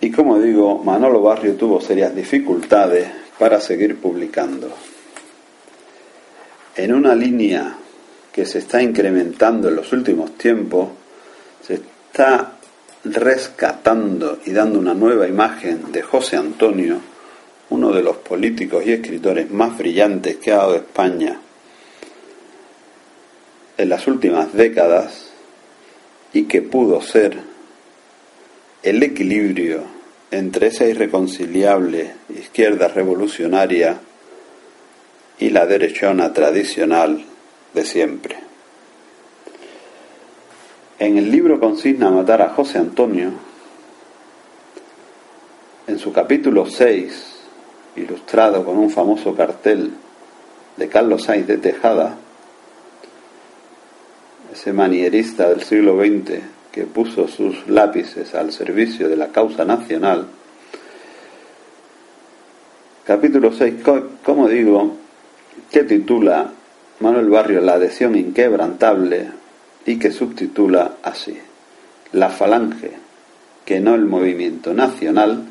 Y 0.00 0.10
como 0.10 0.38
digo, 0.38 0.78
Manolo 0.78 1.20
Barrio 1.20 1.54
tuvo 1.56 1.78
serias 1.78 2.14
dificultades 2.14 3.06
para 3.38 3.60
seguir 3.60 3.98
publicando. 3.98 4.70
En 6.74 6.94
una 6.94 7.14
línea 7.14 7.76
que 8.32 8.46
se 8.46 8.58
está 8.58 8.80
incrementando 8.82 9.68
en 9.68 9.76
los 9.76 9.92
últimos 9.92 10.38
tiempos, 10.38 10.88
se 11.62 11.74
está 11.74 12.52
rescatando 13.04 14.38
y 14.46 14.52
dando 14.52 14.78
una 14.78 14.94
nueva 14.94 15.28
imagen 15.28 15.92
de 15.92 16.02
José 16.02 16.36
Antonio, 16.36 17.00
uno 17.70 17.92
de 17.92 18.02
los 18.02 18.16
políticos 18.18 18.84
y 18.86 18.92
escritores 18.92 19.50
más 19.50 19.76
brillantes 19.76 20.36
que 20.36 20.52
ha 20.52 20.56
dado 20.56 20.76
España 20.76 21.40
en 23.76 23.88
las 23.88 24.06
últimas 24.06 24.52
décadas 24.54 25.30
y 26.32 26.44
que 26.44 26.62
pudo 26.62 27.02
ser 27.02 27.38
el 28.82 29.02
equilibrio 29.02 29.84
entre 30.30 30.68
esa 30.68 30.86
irreconciliable 30.86 32.12
izquierda 32.28 32.88
revolucionaria 32.88 34.00
y 35.38 35.50
la 35.50 35.66
derechona 35.66 36.32
tradicional 36.32 37.24
de 37.74 37.84
siempre. 37.84 38.36
En 40.98 41.18
el 41.18 41.30
libro 41.30 41.60
Consigna 41.60 42.10
matar 42.10 42.40
a 42.40 42.50
José 42.50 42.78
Antonio, 42.78 43.32
en 45.86 45.98
su 45.98 46.12
capítulo 46.12 46.66
6, 46.66 47.35
ilustrado 47.96 48.64
con 48.64 48.76
un 48.78 48.90
famoso 48.90 49.34
cartel 49.34 49.92
de 50.76 50.88
Carlos 50.88 51.24
Sainz 51.24 51.46
de 51.46 51.58
Tejada, 51.58 52.16
ese 54.52 54.72
manierista 54.72 55.48
del 55.48 55.62
siglo 55.62 55.98
XX 55.98 56.40
que 56.70 56.84
puso 56.84 57.26
sus 57.26 57.66
lápices 57.68 58.34
al 58.34 58.52
servicio 58.52 59.08
de 59.08 59.16
la 59.16 59.28
causa 59.28 59.64
nacional, 59.64 60.26
capítulo 63.04 63.52
6, 63.52 63.74
como 64.22 64.48
digo, 64.48 64.96
que 65.70 65.84
titula 65.84 66.50
Manuel 67.00 67.30
Barrio 67.30 67.60
La 67.60 67.74
adhesión 67.74 68.16
inquebrantable 68.16 69.30
y 69.84 69.98
que 69.98 70.10
subtitula 70.10 70.96
así 71.02 71.38
La 72.12 72.28
falange, 72.30 72.92
que 73.64 73.80
no 73.80 73.94
el 73.94 74.04
movimiento 74.04 74.74
nacional, 74.74 75.44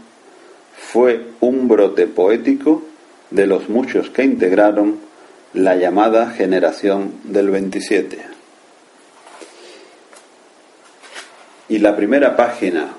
fue 0.77 1.27
un 1.41 1.67
brote 1.67 2.07
poético 2.07 2.83
de 3.31 3.47
los 3.47 3.69
muchos 3.69 4.09
que 4.09 4.23
integraron 4.23 4.99
la 5.53 5.75
llamada 5.75 6.29
generación 6.31 7.13
del 7.23 7.49
27. 7.49 8.19
Y 11.69 11.79
la 11.79 11.95
primera 11.95 12.35
página, 12.35 12.89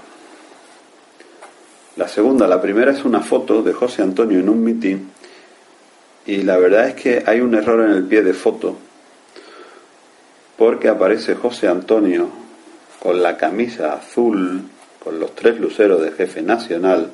la 1.96 2.08
segunda, 2.08 2.48
la 2.48 2.60
primera 2.60 2.90
es 2.90 3.04
una 3.04 3.20
foto 3.20 3.62
de 3.62 3.72
José 3.72 4.02
Antonio 4.02 4.40
en 4.40 4.48
un 4.48 4.64
mitin 4.64 5.10
y 6.26 6.42
la 6.42 6.56
verdad 6.56 6.88
es 6.88 6.94
que 6.94 7.22
hay 7.24 7.40
un 7.40 7.54
error 7.54 7.88
en 7.88 7.92
el 7.92 8.04
pie 8.04 8.22
de 8.22 8.34
foto 8.34 8.76
porque 10.56 10.88
aparece 10.88 11.34
José 11.34 11.68
Antonio 11.68 12.28
con 13.00 13.22
la 13.22 13.36
camisa 13.36 13.92
azul, 13.92 14.62
con 15.02 15.20
los 15.20 15.34
tres 15.34 15.60
luceros 15.60 16.02
de 16.02 16.12
jefe 16.12 16.42
nacional, 16.42 17.10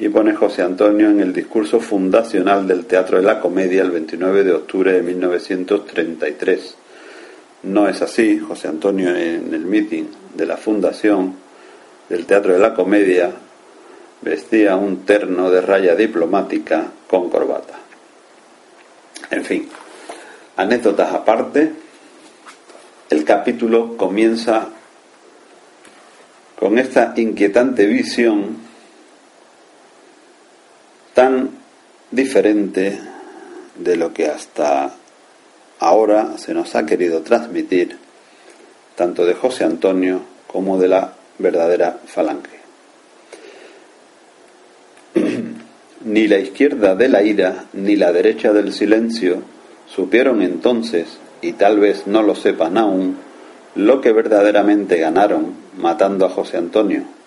y 0.00 0.08
pone 0.08 0.34
José 0.34 0.62
Antonio 0.62 1.10
en 1.10 1.20
el 1.20 1.34
discurso 1.34 1.78
fundacional 1.78 2.66
del 2.66 2.86
Teatro 2.86 3.18
de 3.18 3.22
la 3.22 3.38
Comedia 3.38 3.82
el 3.82 3.90
29 3.90 4.44
de 4.44 4.52
octubre 4.52 4.94
de 4.94 5.02
1933. 5.02 6.74
No 7.64 7.86
es 7.86 8.00
así, 8.00 8.38
José 8.38 8.68
Antonio 8.68 9.14
en 9.14 9.52
el 9.52 9.66
meeting 9.66 10.04
de 10.34 10.46
la 10.46 10.56
fundación 10.56 11.34
del 12.08 12.24
Teatro 12.24 12.54
de 12.54 12.58
la 12.58 12.72
Comedia 12.72 13.30
vestía 14.22 14.74
un 14.76 15.04
terno 15.04 15.50
de 15.50 15.60
raya 15.60 15.94
diplomática 15.94 16.86
con 17.06 17.28
corbata. 17.28 17.78
En 19.30 19.44
fin, 19.44 19.68
anécdotas 20.56 21.12
aparte, 21.12 21.72
el 23.10 23.24
capítulo 23.24 23.98
comienza 23.98 24.66
con 26.58 26.78
esta 26.78 27.12
inquietante 27.16 27.84
visión 27.84 28.69
tan 31.20 31.50
diferente 32.10 32.98
de 33.76 33.96
lo 33.96 34.14
que 34.14 34.28
hasta 34.28 34.94
ahora 35.78 36.38
se 36.38 36.54
nos 36.54 36.74
ha 36.74 36.86
querido 36.86 37.20
transmitir, 37.20 37.98
tanto 38.96 39.26
de 39.26 39.34
José 39.34 39.64
Antonio 39.64 40.22
como 40.46 40.78
de 40.78 40.88
la 40.88 41.12
verdadera 41.38 41.98
falange. 42.06 42.60
Ni 46.06 46.26
la 46.26 46.38
izquierda 46.38 46.94
de 46.94 47.10
la 47.10 47.22
ira 47.22 47.66
ni 47.74 47.96
la 47.96 48.12
derecha 48.12 48.54
del 48.54 48.72
silencio 48.72 49.42
supieron 49.94 50.40
entonces, 50.40 51.18
y 51.42 51.52
tal 51.52 51.80
vez 51.80 52.06
no 52.06 52.22
lo 52.22 52.34
sepan 52.34 52.78
aún, 52.78 53.18
lo 53.74 54.00
que 54.00 54.12
verdaderamente 54.12 54.96
ganaron 54.96 55.52
matando 55.76 56.24
a 56.24 56.30
José 56.30 56.56
Antonio. 56.56 57.19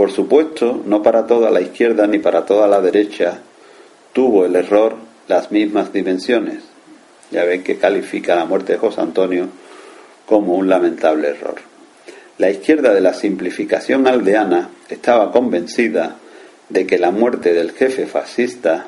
Por 0.00 0.12
supuesto, 0.12 0.82
no 0.86 1.02
para 1.02 1.26
toda 1.26 1.50
la 1.50 1.60
izquierda 1.60 2.06
ni 2.06 2.18
para 2.18 2.46
toda 2.46 2.66
la 2.66 2.80
derecha 2.80 3.40
tuvo 4.14 4.46
el 4.46 4.56
error 4.56 4.94
las 5.28 5.52
mismas 5.52 5.92
dimensiones. 5.92 6.62
Ya 7.30 7.44
ven 7.44 7.62
que 7.62 7.76
califica 7.76 8.34
la 8.34 8.46
muerte 8.46 8.72
de 8.72 8.78
José 8.78 9.02
Antonio 9.02 9.48
como 10.24 10.54
un 10.54 10.70
lamentable 10.70 11.28
error. 11.28 11.56
La 12.38 12.48
izquierda 12.48 12.94
de 12.94 13.02
la 13.02 13.12
simplificación 13.12 14.06
aldeana 14.06 14.70
estaba 14.88 15.30
convencida 15.32 16.16
de 16.70 16.86
que 16.86 16.98
la 16.98 17.10
muerte 17.10 17.52
del 17.52 17.72
jefe 17.72 18.06
fascista, 18.06 18.86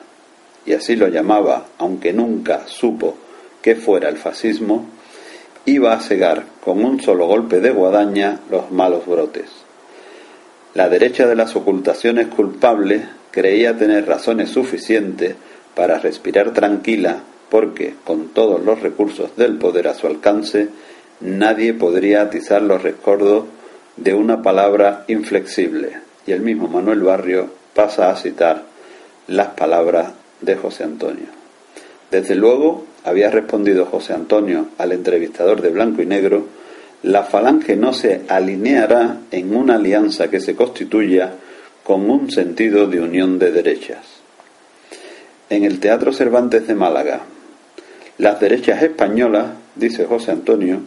y 0.64 0.72
así 0.72 0.96
lo 0.96 1.08
llamaba, 1.08 1.66
aunque 1.76 2.14
nunca 2.14 2.66
supo 2.68 3.18
que 3.60 3.76
fuera 3.76 4.08
el 4.08 4.16
fascismo, 4.16 4.86
iba 5.66 5.92
a 5.92 6.00
cegar 6.00 6.44
con 6.64 6.82
un 6.82 7.02
solo 7.02 7.26
golpe 7.26 7.60
de 7.60 7.70
guadaña 7.70 8.40
los 8.50 8.70
malos 8.70 9.06
brotes. 9.06 9.61
La 10.74 10.88
derecha 10.88 11.26
de 11.26 11.36
las 11.36 11.54
ocultaciones 11.54 12.28
culpables 12.28 13.02
creía 13.30 13.76
tener 13.76 14.06
razones 14.06 14.50
suficientes 14.50 15.34
para 15.74 15.98
respirar 15.98 16.52
tranquila 16.52 17.22
porque, 17.50 17.94
con 18.04 18.28
todos 18.28 18.64
los 18.64 18.80
recursos 18.80 19.36
del 19.36 19.58
poder 19.58 19.88
a 19.88 19.94
su 19.94 20.06
alcance, 20.06 20.68
nadie 21.20 21.74
podría 21.74 22.22
atizar 22.22 22.62
los 22.62 22.82
recuerdos 22.82 23.44
de 23.96 24.14
una 24.14 24.40
palabra 24.40 25.04
inflexible. 25.08 25.98
Y 26.26 26.32
el 26.32 26.40
mismo 26.40 26.68
Manuel 26.68 27.00
Barrio 27.00 27.50
pasa 27.74 28.10
a 28.10 28.16
citar 28.16 28.64
las 29.26 29.48
palabras 29.48 30.12
de 30.40 30.56
José 30.56 30.84
Antonio. 30.84 31.26
Desde 32.10 32.34
luego, 32.34 32.86
había 33.04 33.30
respondido 33.30 33.86
José 33.86 34.14
Antonio 34.14 34.68
al 34.78 34.92
entrevistador 34.92 35.60
de 35.60 35.70
Blanco 35.70 36.00
y 36.02 36.06
Negro, 36.06 36.46
la 37.02 37.24
falange 37.24 37.76
no 37.76 37.92
se 37.92 38.22
alineará 38.28 39.18
en 39.30 39.56
una 39.56 39.74
alianza 39.74 40.30
que 40.30 40.40
se 40.40 40.54
constituya 40.54 41.32
con 41.82 42.08
un 42.08 42.30
sentido 42.30 42.86
de 42.86 43.00
unión 43.00 43.38
de 43.38 43.50
derechas. 43.50 44.06
En 45.50 45.64
el 45.64 45.80
Teatro 45.80 46.12
Cervantes 46.12 46.66
de 46.66 46.74
Málaga, 46.74 47.22
las 48.18 48.38
derechas 48.38 48.82
españolas, 48.82 49.46
dice 49.74 50.06
José 50.06 50.30
Antonio, 50.30 50.80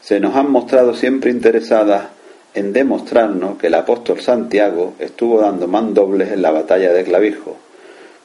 se 0.00 0.18
nos 0.18 0.34
han 0.34 0.50
mostrado 0.50 0.94
siempre 0.94 1.30
interesadas 1.30 2.06
en 2.54 2.72
demostrarnos 2.72 3.56
que 3.56 3.68
el 3.68 3.74
apóstol 3.74 4.20
Santiago 4.20 4.94
estuvo 4.98 5.40
dando 5.40 5.68
mandobles 5.68 6.32
en 6.32 6.42
la 6.42 6.50
batalla 6.50 6.92
de 6.92 7.04
Clavijo. 7.04 7.56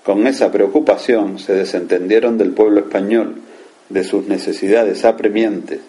Con 0.04 0.26
esa 0.26 0.52
preocupación 0.52 1.38
se 1.38 1.54
desentendieron 1.54 2.38
del 2.38 2.52
pueblo 2.52 2.80
español, 2.80 3.42
de 3.90 4.04
sus 4.04 4.28
necesidades 4.28 5.06
apremiantes, 5.06 5.80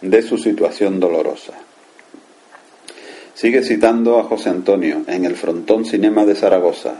de 0.00 0.22
su 0.22 0.38
situación 0.38 1.00
dolorosa. 1.00 1.54
Sigue 3.34 3.62
citando 3.64 4.18
a 4.18 4.24
José 4.24 4.50
Antonio 4.50 5.02
en 5.06 5.24
el 5.24 5.34
Frontón 5.34 5.84
Cinema 5.84 6.24
de 6.24 6.34
Zaragoza. 6.34 6.94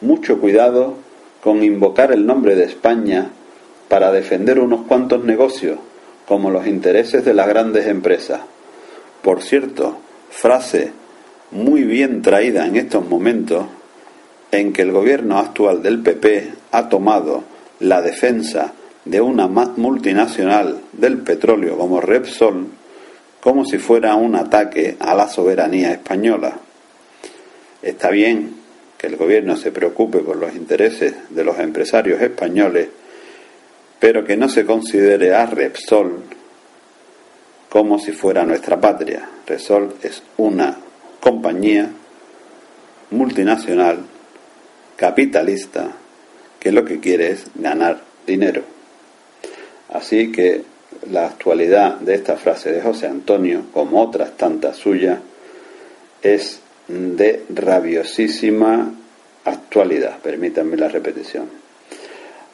Mucho 0.00 0.40
cuidado 0.40 0.94
con 1.42 1.62
invocar 1.62 2.12
el 2.12 2.26
nombre 2.26 2.54
de 2.54 2.64
España 2.64 3.30
para 3.88 4.12
defender 4.12 4.58
unos 4.58 4.86
cuantos 4.86 5.24
negocios, 5.24 5.78
como 6.26 6.50
los 6.50 6.66
intereses 6.66 7.24
de 7.24 7.34
las 7.34 7.48
grandes 7.48 7.86
empresas. 7.86 8.40
Por 9.22 9.42
cierto, 9.42 9.98
frase 10.30 10.92
muy 11.50 11.82
bien 11.82 12.22
traída 12.22 12.66
en 12.66 12.76
estos 12.76 13.06
momentos 13.06 13.66
en 14.52 14.72
que 14.72 14.82
el 14.82 14.92
gobierno 14.92 15.38
actual 15.38 15.82
del 15.82 16.00
PP 16.00 16.52
ha 16.72 16.88
tomado 16.88 17.44
la 17.80 18.00
defensa 18.02 18.72
de 19.04 19.20
una 19.20 19.48
multinacional 19.48 20.80
del 20.92 21.18
petróleo 21.18 21.78
como 21.78 22.00
Repsol 22.00 22.66
como 23.40 23.64
si 23.64 23.78
fuera 23.78 24.14
un 24.14 24.36
ataque 24.36 24.96
a 25.00 25.14
la 25.14 25.28
soberanía 25.28 25.92
española. 25.92 26.58
Está 27.82 28.10
bien 28.10 28.54
que 28.98 29.06
el 29.06 29.16
gobierno 29.16 29.56
se 29.56 29.72
preocupe 29.72 30.18
por 30.18 30.36
los 30.36 30.54
intereses 30.54 31.14
de 31.30 31.42
los 31.42 31.58
empresarios 31.58 32.20
españoles, 32.20 32.88
pero 33.98 34.24
que 34.24 34.36
no 34.36 34.48
se 34.50 34.66
considere 34.66 35.34
a 35.34 35.46
Repsol 35.46 36.22
como 37.70 37.98
si 37.98 38.12
fuera 38.12 38.44
nuestra 38.44 38.78
patria. 38.78 39.26
Repsol 39.46 39.94
es 40.02 40.22
una 40.36 40.76
compañía 41.20 41.88
multinacional 43.10 44.00
capitalista 44.96 45.92
que 46.58 46.72
lo 46.72 46.84
que 46.84 47.00
quiere 47.00 47.30
es 47.30 47.46
ganar 47.54 48.02
dinero. 48.26 48.79
Así 49.92 50.30
que 50.30 50.62
la 51.10 51.26
actualidad 51.26 51.96
de 51.96 52.14
esta 52.14 52.36
frase 52.36 52.72
de 52.72 52.80
José 52.80 53.06
Antonio, 53.06 53.64
como 53.72 54.02
otras 54.02 54.36
tantas 54.36 54.76
suyas, 54.76 55.18
es 56.22 56.60
de 56.88 57.44
rabiosísima 57.54 58.92
actualidad, 59.44 60.18
permítanme 60.18 60.76
la 60.76 60.88
repetición. 60.88 61.46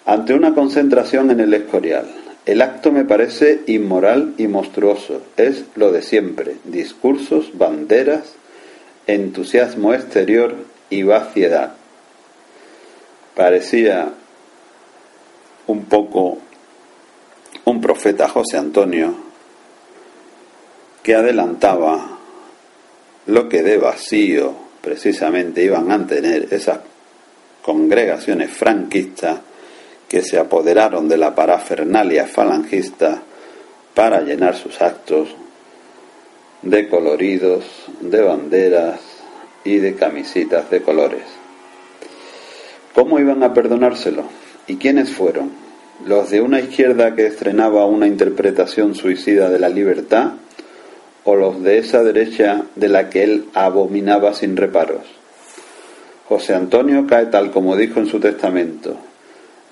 Ante 0.05 0.35
una 0.35 0.55
concentración 0.55 1.31
en 1.31 1.41
el 1.41 1.53
Escorial, 1.55 2.07
el 2.47 2.63
acto 2.63 2.93
me 2.93 3.05
parece 3.05 3.63
inmoral 3.67 4.35
y 4.39 4.47
monstruoso, 4.47 5.21
es 5.37 5.65
lo 5.75 5.91
de 5.91 6.03
siempre, 6.03 6.57
discursos, 6.65 7.59
banderas, 7.59 8.35
entusiasmo 9.07 9.93
exterior 9.95 10.55
y 10.91 11.03
vaciedad. 11.03 11.73
Parecía 13.35 14.11
un 15.67 15.85
poco 15.87 16.39
un 17.67 17.81
profeta 17.81 18.29
José 18.29 18.59
Antonio 18.59 19.13
que 21.03 21.17
adelantaba 21.17 22.19
lo 23.27 23.49
que 23.49 23.63
de 23.63 23.77
vacío 23.77 24.55
precisamente 24.81 25.65
iban 25.65 25.91
a 25.91 26.07
tener 26.07 26.47
esas 26.55 26.79
congregaciones 27.63 28.51
franquistas 28.53 29.41
que 30.09 30.23
se 30.23 30.39
apoderaron 30.39 31.09
de 31.09 31.17
la 31.17 31.35
parafernalia 31.35 32.27
falangista 32.27 33.21
para 33.95 34.21
llenar 34.21 34.55
sus 34.55 34.81
actos 34.81 35.35
de 36.63 36.89
coloridos, 36.89 37.65
de 38.01 38.23
banderas 38.23 39.01
y 39.65 39.79
de 39.79 39.97
camisitas 39.97 40.71
de 40.71 40.83
colores. 40.83 41.25
¿Cómo 42.95 43.19
iban 43.19 43.43
a 43.43 43.53
perdonárselo? 43.53 44.23
¿Y 44.69 44.77
quiénes 44.77 45.11
fueron? 45.11 45.66
Los 46.05 46.31
de 46.31 46.41
una 46.41 46.61
izquierda 46.61 47.15
que 47.15 47.27
estrenaba 47.27 47.87
una 47.87 48.07
interpretación 48.07 48.95
suicida 48.95 49.49
de 49.49 49.59
la 49.59 49.69
libertad 49.69 50.33
o 51.25 51.35
los 51.35 51.63
de 51.63 51.79
esa 51.79 52.03
derecha 52.03 52.63
de 52.77 52.89
la 52.89 53.11
que 53.11 53.25
él 53.25 53.47
abominaba 53.55 54.35
sin 54.35 54.57
reparos. 54.57 55.03
José 56.29 56.55
Antonio 56.55 57.07
cae 57.07 57.27
tal 57.27 57.51
como 57.51 57.77
dijo 57.77 58.01
en 58.01 58.07
su 58.07 58.21
testamento, 58.21 58.97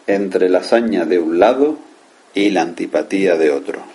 entre 0.07 0.49
la 0.49 0.59
hazaña 0.59 1.05
de 1.05 1.19
un 1.19 1.39
lado 1.39 1.79
y 2.35 2.51
la 2.51 2.63
antipatía 2.63 3.37
de 3.37 3.51
otro. 3.51 3.95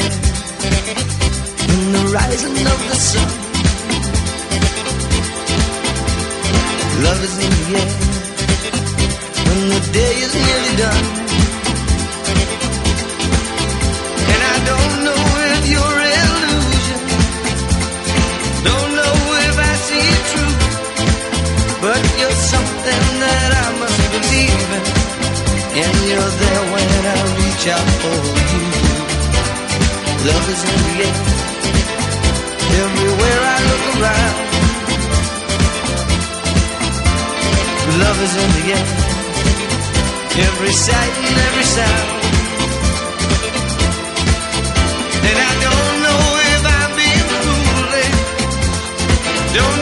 standing 0.00 1.92
the 1.92 2.02
rising 2.16 2.56
of 2.74 2.80
the 2.88 2.96
sun. 3.08 3.28
Love 7.04 7.20
is 7.28 7.36
in 7.44 7.52
the 7.58 7.66
air 7.80 7.92
when 9.46 9.60
the 9.72 9.80
day 9.92 10.14
is 10.26 10.32
nearly 10.44 10.74
done. 10.84 11.04
And 14.32 14.40
I 14.52 14.56
don't 14.70 14.94
know 15.06 15.22
if 15.56 15.62
you're 15.72 15.98
illusion, 16.20 17.00
don't 18.68 18.90
know 19.00 19.16
if 19.48 19.56
I 19.70 19.72
see 19.86 20.04
it 20.14 20.22
true, 20.32 20.56
but 21.84 22.02
you're 22.18 22.38
something 22.54 23.04
that 23.24 23.50
I 23.64 23.78
must 23.80 24.00
and 25.74 25.96
you're 26.08 26.32
there 26.42 26.64
when 26.72 26.88
I 27.06 27.20
reach 27.38 27.66
out 27.68 27.88
for. 28.02 28.41
Love 30.24 30.48
is 30.54 30.62
in 30.70 30.78
the 30.86 30.94
air. 31.02 31.16
Everywhere 32.84 33.40
I 33.54 33.58
look 33.70 33.84
around. 33.96 34.36
Love 38.02 38.18
is 38.26 38.34
in 38.42 38.50
the 38.56 38.64
air. 38.76 38.86
Every 40.46 40.72
sight 40.86 41.14
and 41.26 41.36
every 41.48 41.66
sound. 41.76 42.08
And 45.28 45.38
I 45.50 45.52
don't 45.66 45.96
know 46.06 46.22
if 46.54 46.62
I'm 46.78 46.90
being 47.02 47.28
foolish. 47.42 48.16
Don't 49.58 49.81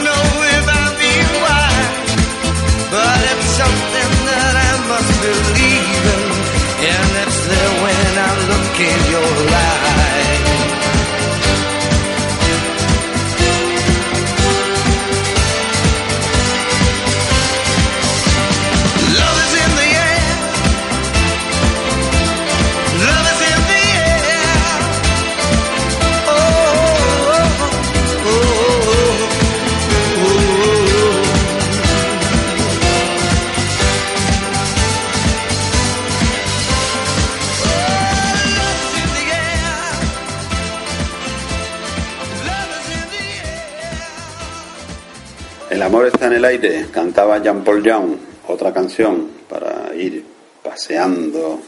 en 46.30 46.36
el 46.36 46.44
aire, 46.44 46.86
cantaba 46.92 47.42
Jean 47.42 47.64
Paul 47.64 47.82
Young, 47.82 48.16
otra 48.46 48.72
canción 48.72 49.28
para 49.48 49.92
ir 49.96 50.24
paseando 50.62 51.60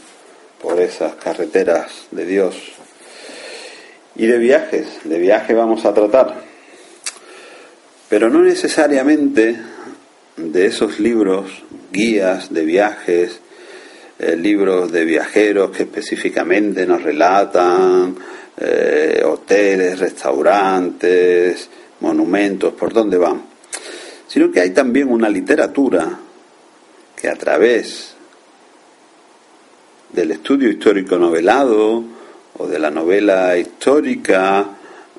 por 0.61 0.79
esas 0.79 1.15
carreteras 1.15 2.07
de 2.11 2.25
Dios. 2.25 2.55
Y 4.15 4.25
de 4.25 4.37
viajes, 4.37 4.87
de 5.03 5.19
viaje 5.19 5.53
vamos 5.53 5.83
a 5.83 5.93
tratar, 5.93 6.35
pero 8.07 8.29
no 8.29 8.41
necesariamente 8.41 9.57
de 10.37 10.65
esos 10.65 10.99
libros, 11.01 11.63
guías 11.91 12.53
de 12.53 12.63
viajes, 12.63 13.41
eh, 14.17 14.37
libros 14.37 14.93
de 14.93 15.03
viajeros 15.03 15.71
que 15.71 15.83
específicamente 15.83 16.85
nos 16.85 17.03
relatan 17.03 18.15
eh, 18.55 19.23
hoteles, 19.25 19.99
restaurantes, 19.99 21.69
monumentos, 21.99 22.73
por 22.73 22.93
dónde 22.93 23.17
van, 23.17 23.52
sino 24.33 24.51
que 24.51 24.61
hay 24.61 24.71
también 24.71 25.11
una 25.11 25.29
literatura 25.29 26.17
que 27.15 27.29
a 27.29 27.35
través 27.35 28.15
del 30.11 30.31
estudio 30.31 30.71
histórico 30.71 31.19
novelado 31.19 32.03
o 32.57 32.65
de 32.65 32.79
la 32.79 32.89
novela 32.89 33.55
histórica 33.59 34.69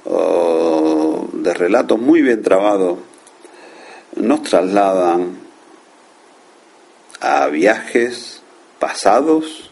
o 0.05 1.29
de 1.33 1.55
relatos 1.55 1.97
muy 2.01 2.23
bien 2.23 2.43
trabados 2.43 2.99
nos 4.17 4.43
trasladan 4.43 5.39
a 7.21 7.47
viajes 7.47 8.43
pasados 8.81 9.71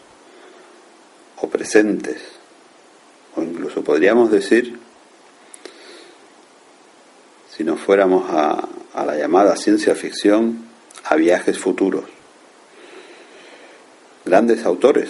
o 1.41 1.49
presentes 1.49 2.21
o 3.35 3.41
incluso 3.41 3.83
podríamos 3.83 4.31
decir 4.31 4.79
si 7.49 7.65
nos 7.65 7.81
fuéramos 7.81 8.23
a, 8.29 8.69
a 8.93 9.05
la 9.05 9.17
llamada 9.17 9.55
ciencia 9.55 9.95
ficción 9.95 10.65
a 11.05 11.15
viajes 11.15 11.57
futuros 11.57 12.05
grandes 14.25 14.65
autores 14.65 15.09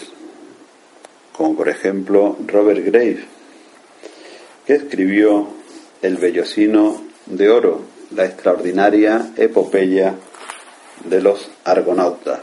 como 1.32 1.56
por 1.56 1.70
ejemplo 1.70 2.38
Robert 2.48 2.86
Graves 2.86 3.34
que 4.66 4.76
escribió 4.76 5.48
El 6.02 6.18
Bellocino 6.18 7.02
de 7.26 7.50
Oro, 7.50 7.82
la 8.12 8.26
extraordinaria 8.26 9.32
epopeya 9.36 10.16
de 11.06 11.22
los 11.22 11.50
argonautas. 11.66 12.42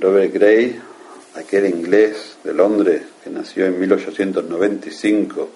Robert 0.00 0.32
Graves, 0.32 0.76
aquel 1.36 1.66
inglés 1.66 2.36
de 2.42 2.54
Londres 2.54 3.02
que 3.22 3.30
nació 3.30 3.66
en 3.66 3.78
1895 3.78 5.48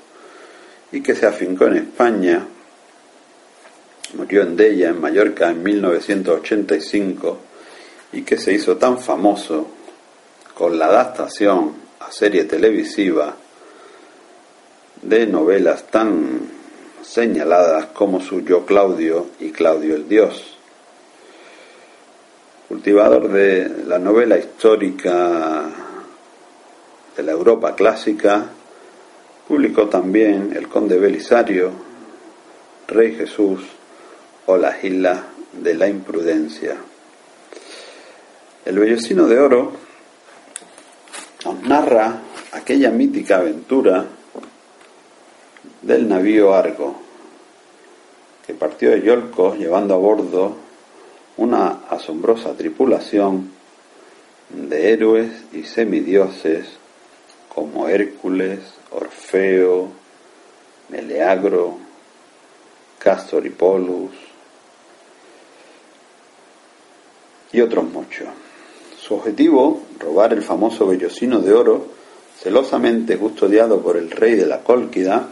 y 0.92 1.00
que 1.00 1.14
se 1.14 1.26
afincó 1.26 1.66
en 1.66 1.76
España, 1.78 2.46
murió 4.16 4.42
en 4.42 4.56
Della, 4.56 4.90
en 4.90 5.00
Mallorca, 5.00 5.50
en 5.50 5.62
1985 5.62 7.38
y 8.12 8.22
que 8.22 8.38
se 8.38 8.52
hizo 8.52 8.76
tan 8.76 8.98
famoso 8.98 9.66
con 10.54 10.78
la 10.78 10.86
adaptación 10.86 11.72
a 12.00 12.12
serie 12.12 12.44
televisiva 12.44 13.34
de 15.02 15.26
novelas 15.26 15.84
tan 15.90 16.48
señaladas 17.02 17.86
como 17.86 18.20
su 18.20 18.42
Yo 18.42 18.64
Claudio 18.64 19.26
y 19.40 19.50
Claudio 19.50 19.96
el 19.96 20.08
Dios. 20.08 20.56
Cultivador 22.68 23.28
de 23.28 23.68
la 23.86 23.98
novela 23.98 24.38
histórica 24.38 25.64
de 27.16 27.22
la 27.22 27.32
Europa 27.32 27.74
clásica, 27.74 28.46
publicó 29.46 29.88
también 29.88 30.52
El 30.56 30.68
Conde 30.68 30.98
Belisario, 30.98 31.70
Rey 32.88 33.14
Jesús 33.14 33.60
o 34.46 34.56
Las 34.56 34.82
Islas 34.84 35.20
de 35.52 35.74
la 35.74 35.88
Imprudencia. 35.88 36.76
El 38.64 38.78
Bellocino 38.78 39.26
de 39.26 39.38
Oro 39.38 39.72
nos 41.44 41.62
narra 41.62 42.20
aquella 42.52 42.90
mítica 42.90 43.38
aventura 43.38 44.06
del 45.82 46.08
navío 46.08 46.54
Argo, 46.54 47.00
que 48.46 48.54
partió 48.54 48.90
de 48.90 49.02
Yolcos 49.02 49.58
llevando 49.58 49.94
a 49.94 49.98
bordo 49.98 50.56
una 51.36 51.80
asombrosa 51.90 52.54
tripulación 52.54 53.50
de 54.50 54.92
héroes 54.92 55.30
y 55.52 55.64
semidioses 55.64 56.66
como 57.48 57.88
Hércules, 57.88 58.60
Orfeo, 58.90 59.88
Meleagro, 60.88 61.78
Castor 62.98 63.46
y 63.46 63.50
Polus 63.50 64.23
y 67.54 67.60
otros 67.60 67.84
muchos. 67.84 68.28
Su 69.00 69.14
objetivo, 69.14 69.80
robar 70.00 70.32
el 70.32 70.42
famoso 70.42 70.86
vellocino 70.86 71.38
de 71.38 71.52
oro, 71.52 71.86
celosamente 72.38 73.16
custodiado 73.16 73.80
por 73.80 73.96
el 73.96 74.10
rey 74.10 74.34
de 74.34 74.46
la 74.46 74.60
Cólquida, 74.60 75.28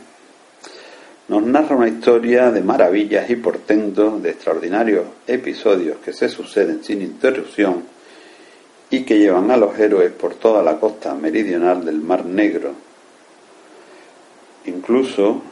nos 1.29 1.43
narra 1.43 1.77
una 1.77 1.89
historia 1.89 2.51
de 2.51 2.63
maravillas 2.63 3.29
y 3.31 3.37
portentos, 3.37 4.23
de 4.23 4.31
extraordinarios 4.31 5.05
episodios 5.27 5.99
que 5.99 6.13
se 6.13 6.29
suceden 6.29 6.85
sin 6.85 7.03
interrupción 7.03 7.83
y 8.91 9.03
que 9.05 9.19
llevan 9.19 9.51
a 9.51 9.57
los 9.57 9.77
héroes 9.79 10.13
por 10.13 10.35
toda 10.35 10.63
la 10.63 10.79
costa 10.79 11.15
meridional 11.15 11.85
del 11.85 12.01
Mar 12.01 12.25
Negro. 12.25 12.73
Incluso 14.67 15.43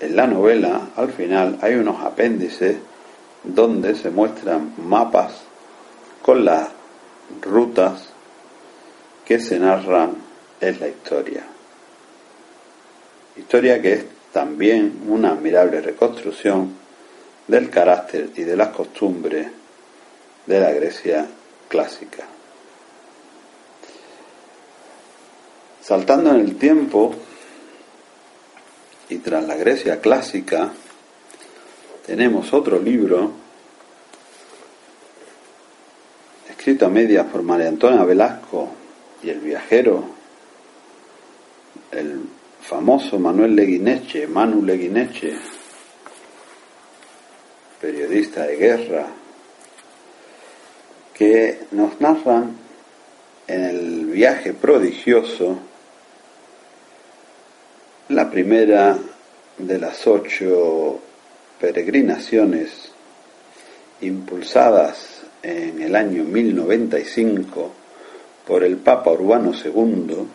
en 0.00 0.16
la 0.16 0.26
novela, 0.26 0.90
al 0.96 1.10
final, 1.12 1.58
hay 1.62 1.74
unos 1.76 2.02
apéndices 2.04 2.76
donde 3.44 3.94
se 3.94 4.10
muestran 4.10 4.74
mapas 4.78 5.47
con 6.22 6.44
las 6.44 6.68
rutas 7.42 8.08
que 9.24 9.40
se 9.40 9.58
narran 9.58 10.16
en 10.60 10.80
la 10.80 10.88
historia. 10.88 11.44
Historia 13.36 13.80
que 13.80 13.92
es 13.92 14.04
también 14.32 15.02
una 15.06 15.30
admirable 15.30 15.80
reconstrucción 15.80 16.74
del 17.46 17.70
carácter 17.70 18.30
y 18.36 18.42
de 18.42 18.56
las 18.56 18.68
costumbres 18.68 19.48
de 20.46 20.60
la 20.60 20.70
Grecia 20.72 21.26
clásica. 21.68 22.24
Saltando 25.80 26.30
en 26.30 26.40
el 26.40 26.56
tiempo 26.56 27.14
y 29.08 29.18
tras 29.18 29.46
la 29.46 29.56
Grecia 29.56 30.00
clásica, 30.00 30.70
tenemos 32.06 32.52
otro 32.52 32.78
libro 32.78 33.32
escrito 36.68 36.84
a 36.84 36.90
medias 36.90 37.24
por 37.24 37.42
María 37.42 37.68
Antonia 37.68 38.04
Velasco 38.04 38.68
y 39.22 39.30
el 39.30 39.40
viajero, 39.40 40.04
el 41.90 42.20
famoso 42.60 43.18
Manuel 43.18 43.56
Leguineche, 43.56 44.26
Manu 44.26 44.62
Leguineche, 44.62 45.32
periodista 47.80 48.42
de 48.42 48.56
guerra, 48.56 49.06
que 51.14 51.60
nos 51.70 51.98
narran 52.02 52.54
en 53.46 53.64
el 53.64 54.04
viaje 54.04 54.52
prodigioso, 54.52 55.58
la 58.10 58.30
primera 58.30 58.98
de 59.56 59.78
las 59.78 60.06
ocho 60.06 61.00
peregrinaciones 61.58 62.92
impulsadas 64.02 65.17
en 65.42 65.80
el 65.82 65.94
año 65.94 66.24
1095 66.24 67.72
por 68.46 68.64
el 68.64 68.76
Papa 68.78 69.12
Urbano 69.12 69.52
II 69.52 70.26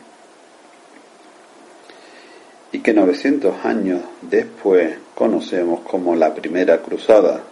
y 2.71 2.79
que 2.79 2.93
900 2.93 3.65
años 3.65 4.01
después 4.21 4.95
conocemos 5.15 5.81
como 5.81 6.15
la 6.15 6.33
Primera 6.33 6.81
Cruzada. 6.81 7.43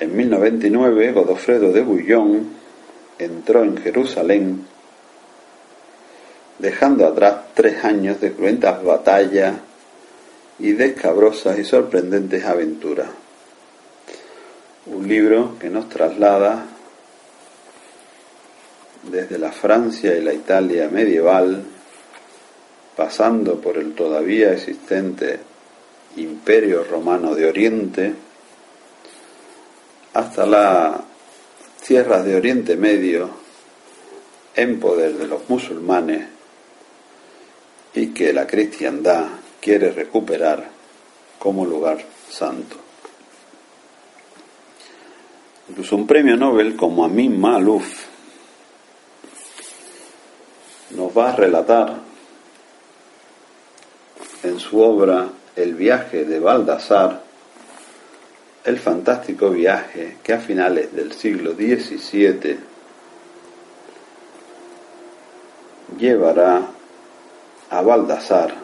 En 0.00 0.16
1099 0.16 1.12
Godofredo 1.12 1.72
de 1.72 1.82
Bouillon 1.82 2.48
entró 3.18 3.62
en 3.62 3.76
Jerusalén 3.76 4.66
dejando 6.58 7.06
atrás 7.06 7.36
tres 7.54 7.84
años 7.84 8.20
de 8.20 8.32
cruentas 8.32 8.82
batallas 8.82 9.54
y 10.58 10.72
de 10.72 10.86
escabrosas 10.86 11.58
y 11.58 11.64
sorprendentes 11.64 12.44
aventuras. 12.44 13.23
Un 14.86 15.08
libro 15.08 15.56
que 15.58 15.70
nos 15.70 15.88
traslada 15.88 16.66
desde 19.02 19.38
la 19.38 19.50
Francia 19.50 20.14
y 20.14 20.22
la 20.22 20.34
Italia 20.34 20.90
medieval, 20.90 21.64
pasando 22.94 23.60
por 23.60 23.78
el 23.78 23.94
todavía 23.94 24.52
existente 24.52 25.40
Imperio 26.16 26.84
Romano 26.84 27.34
de 27.34 27.46
Oriente, 27.46 28.14
hasta 30.12 30.44
las 30.44 31.00
tierras 31.86 32.24
de 32.26 32.36
Oriente 32.36 32.76
Medio 32.76 33.30
en 34.54 34.78
poder 34.80 35.16
de 35.16 35.26
los 35.26 35.48
musulmanes 35.48 36.26
y 37.94 38.08
que 38.08 38.34
la 38.34 38.46
cristiandad 38.46 39.28
quiere 39.62 39.92
recuperar 39.92 40.68
como 41.38 41.64
lugar 41.64 42.04
santo. 42.28 42.83
Incluso 45.68 45.96
un 45.96 46.06
premio 46.06 46.36
Nobel 46.36 46.76
como 46.76 47.04
Amin 47.04 47.40
Malouf 47.40 48.06
nos 50.90 51.16
va 51.16 51.30
a 51.30 51.36
relatar 51.36 51.94
en 54.42 54.60
su 54.60 54.80
obra 54.80 55.28
El 55.56 55.74
viaje 55.74 56.24
de 56.24 56.38
Baldassar 56.38 57.22
el 58.64 58.78
fantástico 58.78 59.50
viaje 59.50 60.16
que 60.22 60.32
a 60.32 60.38
finales 60.38 60.94
del 60.94 61.12
siglo 61.12 61.52
XVII 61.52 62.58
llevará 65.98 66.62
a 67.70 67.80
Baldassar 67.82 68.54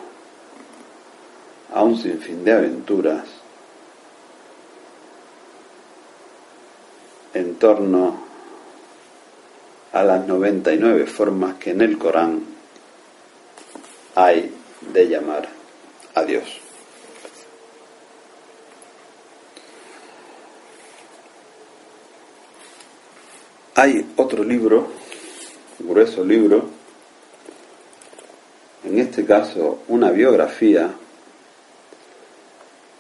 a 1.72 1.82
un 1.82 1.98
sinfín 1.98 2.44
de 2.44 2.53
aventuras 2.53 3.39
en 7.35 7.55
torno 7.57 8.22
a 9.93 10.03
las 10.03 10.26
99 10.26 11.07
formas 11.07 11.57
que 11.57 11.70
en 11.70 11.81
el 11.81 11.99
Corán 11.99 12.43
hay 14.14 14.55
de 14.93 15.09
llamar 15.09 15.49
a 16.14 16.22
Dios. 16.22 16.61
Hay 23.74 24.12
otro 24.16 24.45
libro, 24.45 24.89
grueso 25.78 26.24
libro, 26.24 26.68
en 28.85 28.99
este 28.99 29.24
caso 29.24 29.83
una 29.89 30.11
biografía 30.11 30.91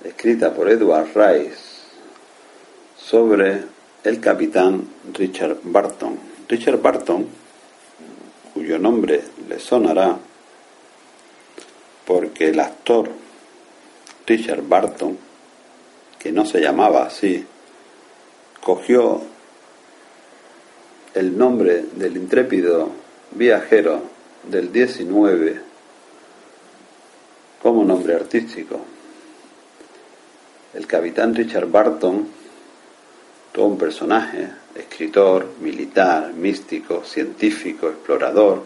escrita 0.04 0.54
por 0.54 0.70
Edward 0.70 1.08
Rice 1.14 1.58
sobre 2.96 3.64
el 4.04 4.20
capitán 4.20 4.88
Richard 5.12 5.58
Barton. 5.62 6.18
Richard 6.48 6.80
Barton, 6.80 7.26
cuyo 8.54 8.78
nombre 8.78 9.22
le 9.48 9.58
sonará 9.58 10.18
porque 12.06 12.48
el 12.48 12.58
actor 12.58 13.10
Richard 14.26 14.62
Barton, 14.62 15.16
que 16.18 16.32
no 16.32 16.44
se 16.44 16.60
llamaba 16.60 17.04
así, 17.04 17.44
cogió 18.60 19.22
el 21.14 21.36
nombre 21.36 21.84
del 21.94 22.16
intrépido 22.16 22.90
viajero 23.32 24.02
del 24.44 24.72
19 24.72 25.60
como 27.62 27.84
nombre 27.84 28.14
artístico. 28.14 28.80
El 30.74 30.86
capitán 30.86 31.34
Richard 31.34 31.66
Barton, 31.66 32.39
todo 33.52 33.66
un 33.66 33.78
personaje, 33.78 34.48
escritor, 34.74 35.46
militar, 35.60 36.32
místico, 36.34 37.02
científico, 37.04 37.88
explorador, 37.88 38.64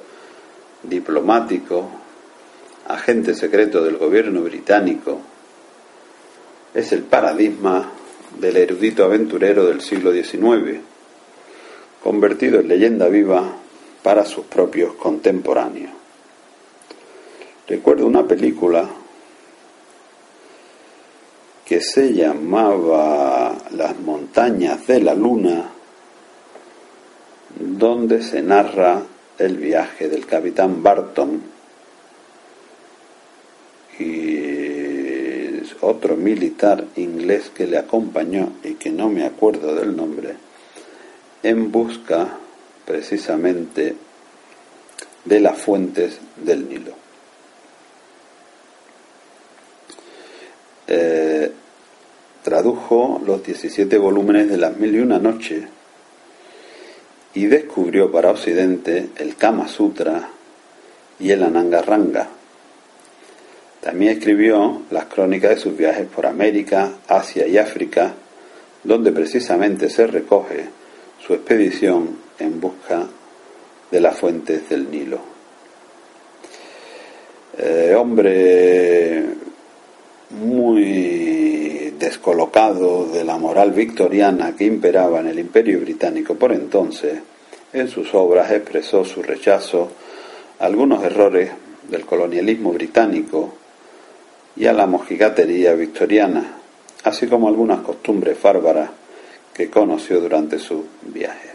diplomático, 0.83 1.89
agente 2.87 3.35
secreto 3.35 3.83
del 3.83 3.97
gobierno 3.97 4.43
británico, 4.43 5.21
es 6.75 6.93
el 6.93 7.03
paradigma 7.03 7.91
del 8.39 8.57
erudito 8.57 9.05
aventurero 9.05 9.67
del 9.67 9.81
siglo 9.81 10.13
XIX, 10.13 10.81
convertido 12.03 12.61
en 12.61 12.69
leyenda 12.69 13.09
viva 13.09 13.57
para 14.03 14.25
sus 14.25 14.45
propios 14.45 14.95
contemporáneos. 14.95 15.93
Recuerdo 17.67 18.07
una 18.07 18.27
película 18.27 18.87
que 21.65 21.81
se 21.81 22.13
llamaba 22.13 23.57
Las 23.71 23.99
montañas 23.99 24.87
de 24.87 25.01
la 25.01 25.15
luna, 25.15 25.71
donde 27.59 28.23
se 28.23 28.43
narra 28.43 29.03
el 29.39 29.57
viaje 29.57 30.09
del 30.09 30.27
capitán 30.27 30.83
Barton 30.83 31.43
y 33.99 34.25
otro 35.81 36.17
militar 36.17 36.85
inglés 36.97 37.51
que 37.55 37.67
le 37.67 37.79
acompañó 37.79 38.53
y 38.63 38.75
que 38.75 38.91
no 38.91 39.09
me 39.09 39.25
acuerdo 39.25 39.75
del 39.75 39.97
nombre, 39.97 40.35
en 41.43 41.71
busca 41.71 42.39
precisamente 42.87 43.95
de 45.25 45.41
las 45.41 45.59
fuentes 45.59 46.19
del 46.37 46.69
Nilo. 46.69 47.04
Eh, 50.87 51.51
tradujo 52.43 53.23
los 53.25 53.43
17 53.43 53.97
volúmenes 53.97 54.51
de 54.51 54.59
las 54.59 54.77
mil 54.77 54.95
y 54.95 54.99
una 54.99 55.19
noches 55.19 55.65
y 57.33 57.47
descubrió 57.47 58.13
para 58.13 58.31
Occidente 58.31 59.09
el 59.17 59.37
Kama 59.37 59.67
Sutra 59.67 60.29
y 61.19 61.31
el 61.31 61.43
Anangaranga. 61.43 62.29
También 63.81 64.19
escribió 64.19 64.83
las 64.91 65.07
crónicas 65.07 65.51
de 65.51 65.59
sus 65.59 65.77
viajes 65.77 66.07
por 66.07 66.27
América, 66.27 66.93
Asia 67.09 67.47
y 67.47 67.59
África, 67.59 68.15
donde 68.83 69.11
precisamente 69.11 69.89
se 69.89 70.07
recoge 70.07 70.67
su 71.27 71.35
expedición 71.35 72.19
en 72.39 72.61
busca 72.61 73.07
de 73.91 74.01
las 74.01 74.19
fuentes 74.19 74.69
del 74.69 74.91
Nilo. 74.91 75.21
Eh, 77.57 77.95
hombre 77.97 79.44
muy 80.31 81.95
descolocado 81.99 83.07
de 83.07 83.25
la 83.25 83.39
moral 83.39 83.73
victoriana 83.73 84.57
que 84.57 84.65
imperaba 84.65 85.21
en 85.21 85.29
el 85.29 85.39
imperio 85.39 85.81
británico 85.81 86.35
por 86.35 86.53
entonces, 86.53 87.21
en 87.73 87.89
sus 87.89 88.15
obras 88.15 88.51
expresó 88.53 89.05
su 89.05 89.23
rechazo 89.23 89.91
a 90.59 90.65
algunos 90.65 91.03
errores 91.05 91.51
del 91.89 92.05
colonialismo 92.05 92.73
británico 92.73 93.55
y 94.57 94.67
a 94.67 94.73
la 94.73 94.87
mojigatería 94.87 95.75
victoriana, 95.75 96.57
así 97.03 97.27
como 97.27 97.49
algunas 97.49 97.81
costumbres 97.81 98.41
bárbaras 98.41 98.91
que 99.53 99.71
conoció 99.71 100.21
durante 100.21 100.59
su 100.59 100.85
viaje. 101.03 101.51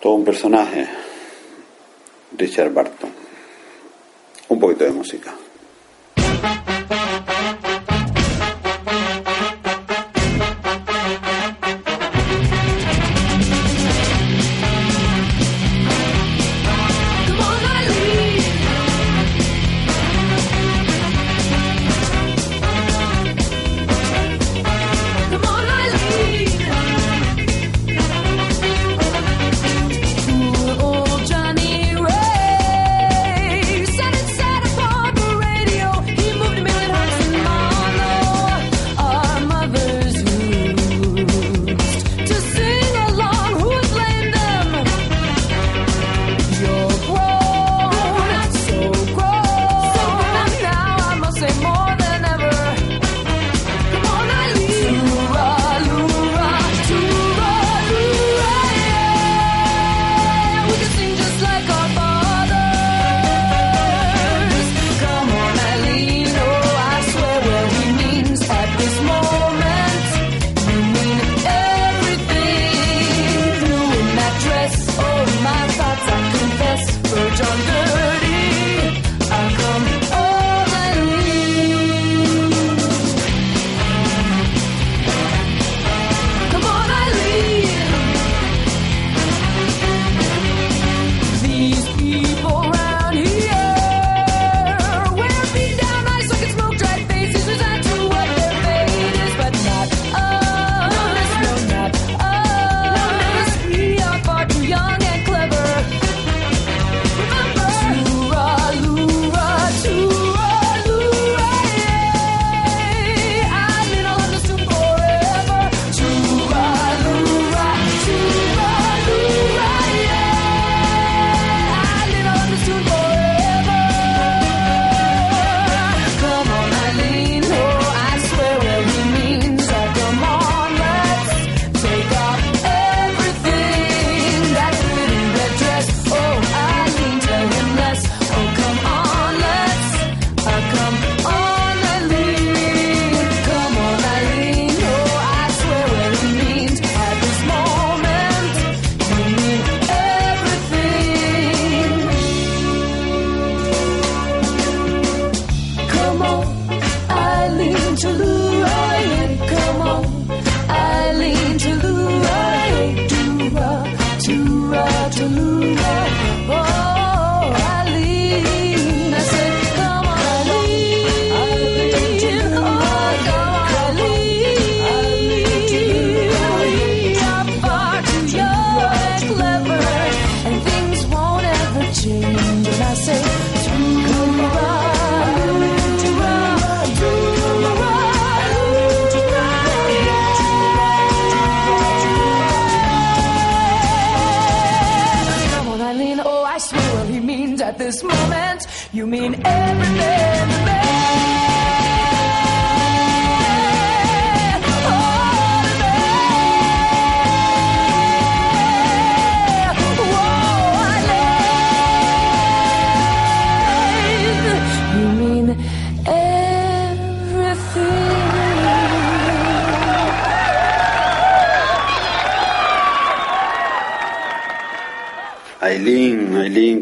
Todo 0.00 0.14
un 0.14 0.24
personaje, 0.24 0.86
Richard 2.36 2.72
Barton. 2.72 3.10
Un 4.48 4.60
poquito 4.60 4.84
de 4.84 4.90
música. 4.90 5.34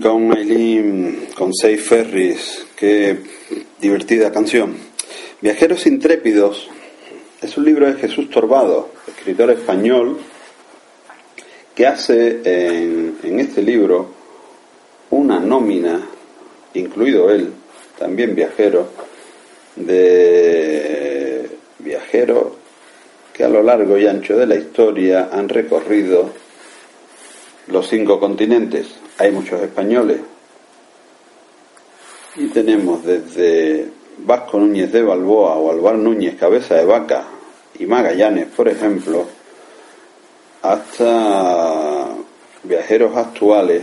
Aileen, 0.05 0.32
Aileen 0.32 1.28
con 1.36 1.55
Seis 1.55 1.80
Ferris, 1.80 2.66
qué 2.74 3.18
divertida 3.80 4.32
canción. 4.32 4.74
Viajeros 5.40 5.86
intrépidos 5.86 6.68
es 7.40 7.57
un 7.57 7.64
libro 7.64 7.86
de 7.86 8.00
Jesús 8.00 8.28
Torbado, 8.28 8.90
escritor 9.07 9.50
español, 9.50 10.18
que 11.74 11.86
hace 11.86 12.40
en, 12.44 13.18
en 13.22 13.40
este 13.40 13.62
libro 13.62 14.11
una 15.11 15.38
nómina, 15.38 16.05
incluido 16.74 17.30
él, 17.30 17.53
también 17.96 18.34
viajero, 18.34 18.88
de 19.76 21.48
viajeros 21.78 22.55
que 23.32 23.44
a 23.44 23.48
lo 23.48 23.62
largo 23.62 23.96
y 23.96 24.07
ancho 24.07 24.36
de 24.36 24.46
la 24.46 24.57
historia 24.57 25.28
han 25.32 25.48
recorrido 25.48 26.41
los 27.73 27.89
cinco 27.89 28.20
continentes. 28.20 28.95
Hay 29.18 29.33
muchos 29.33 29.61
españoles. 29.61 30.20
Y 32.37 32.47
tenemos 32.49 33.05
desde 33.05 33.89
Vasco 34.18 34.59
Núñez 34.59 34.93
de 34.93 35.03
Balboa 35.03 35.57
o 35.57 35.70
Alvar 35.70 35.97
Núñez 35.97 36.37
Cabeza 36.37 36.77
de 36.77 36.85
Vaca 36.85 37.25
y 37.79 37.87
Magallanes, 37.87 38.47
por 38.49 38.68
ejemplo, 38.68 39.27
hasta 40.62 42.09
viajeros 42.62 43.16
actuales 43.16 43.83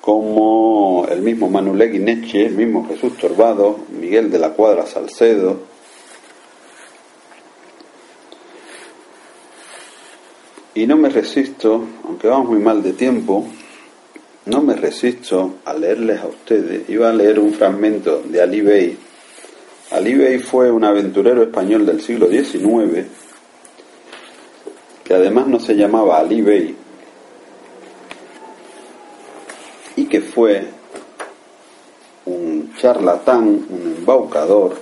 como 0.00 1.06
el 1.10 1.20
mismo 1.20 1.50
Manuel 1.50 2.02
Neche, 2.02 2.46
el 2.46 2.54
mismo 2.54 2.86
Jesús 2.88 3.16
Torbado, 3.18 3.78
Miguel 3.90 4.30
de 4.30 4.38
la 4.38 4.50
Cuadra 4.50 4.86
Salcedo, 4.86 5.67
Y 10.78 10.86
no 10.86 10.96
me 10.96 11.08
resisto, 11.08 11.84
aunque 12.04 12.28
vamos 12.28 12.50
muy 12.50 12.60
mal 12.60 12.84
de 12.84 12.92
tiempo, 12.92 13.44
no 14.46 14.62
me 14.62 14.76
resisto 14.76 15.56
a 15.64 15.74
leerles 15.74 16.20
a 16.20 16.28
ustedes. 16.28 16.88
Iba 16.88 17.10
a 17.10 17.12
leer 17.12 17.40
un 17.40 17.52
fragmento 17.52 18.22
de 18.24 18.40
Ali 18.40 18.60
Bey. 18.60 18.96
Ali 19.90 20.14
Bey 20.14 20.38
fue 20.38 20.70
un 20.70 20.84
aventurero 20.84 21.42
español 21.42 21.84
del 21.84 22.00
siglo 22.00 22.28
XIX, 22.28 23.08
que 25.02 25.14
además 25.14 25.48
no 25.48 25.58
se 25.58 25.74
llamaba 25.74 26.20
Ali 26.20 26.42
Bey, 26.42 26.76
y 29.96 30.04
que 30.04 30.20
fue 30.20 30.64
un 32.24 32.72
charlatán, 32.76 33.66
un 33.68 33.94
embaucador, 33.98 34.80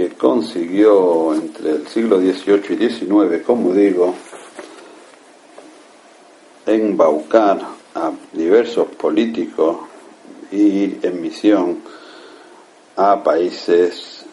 que 0.00 0.16
consiguió 0.16 1.34
entre 1.34 1.72
el 1.72 1.86
siglo 1.86 2.18
XVIII 2.18 2.62
y 2.70 2.88
XIX, 2.88 3.44
como 3.44 3.74
digo, 3.74 4.14
embaucar 6.64 7.60
a 7.94 8.10
diversos 8.32 8.88
políticos 8.96 9.76
y 10.50 11.06
en 11.06 11.20
misión 11.20 11.82
a 12.96 13.22
países 13.22 14.24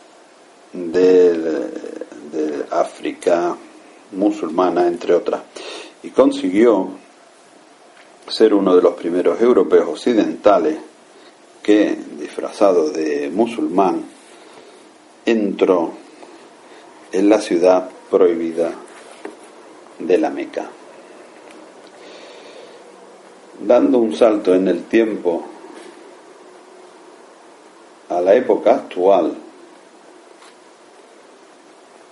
de, 0.72 1.34
de 1.34 2.66
África 2.72 3.58
musulmana, 4.14 4.88
entre 4.88 5.16
otras, 5.16 5.42
y 6.02 6.12
consiguió 6.12 6.92
ser 8.30 8.54
uno 8.54 8.74
de 8.74 8.82
los 8.84 8.94
primeros 8.94 9.42
europeos 9.42 9.90
occidentales 9.90 10.78
que, 11.62 11.98
disfrazado 12.18 12.90
de 12.90 13.30
musulmán, 13.30 14.17
entró 15.28 15.92
en 17.12 17.28
la 17.28 17.42
ciudad 17.42 17.90
prohibida 18.10 18.72
de 20.00 20.18
la 20.18 20.30
Meca. 20.30 20.70
Dando 23.60 23.98
un 23.98 24.16
salto 24.16 24.56
en 24.56 24.70
el 24.70 24.86
tiempo 24.86 25.44
a 28.08 28.22
la 28.22 28.36
época 28.36 28.76
actual 28.76 29.36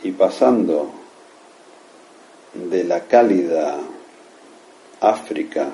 y 0.03 0.11
pasando 0.11 0.91
de 2.53 2.83
la 2.83 2.99
cálida 3.05 3.77
África 4.99 5.69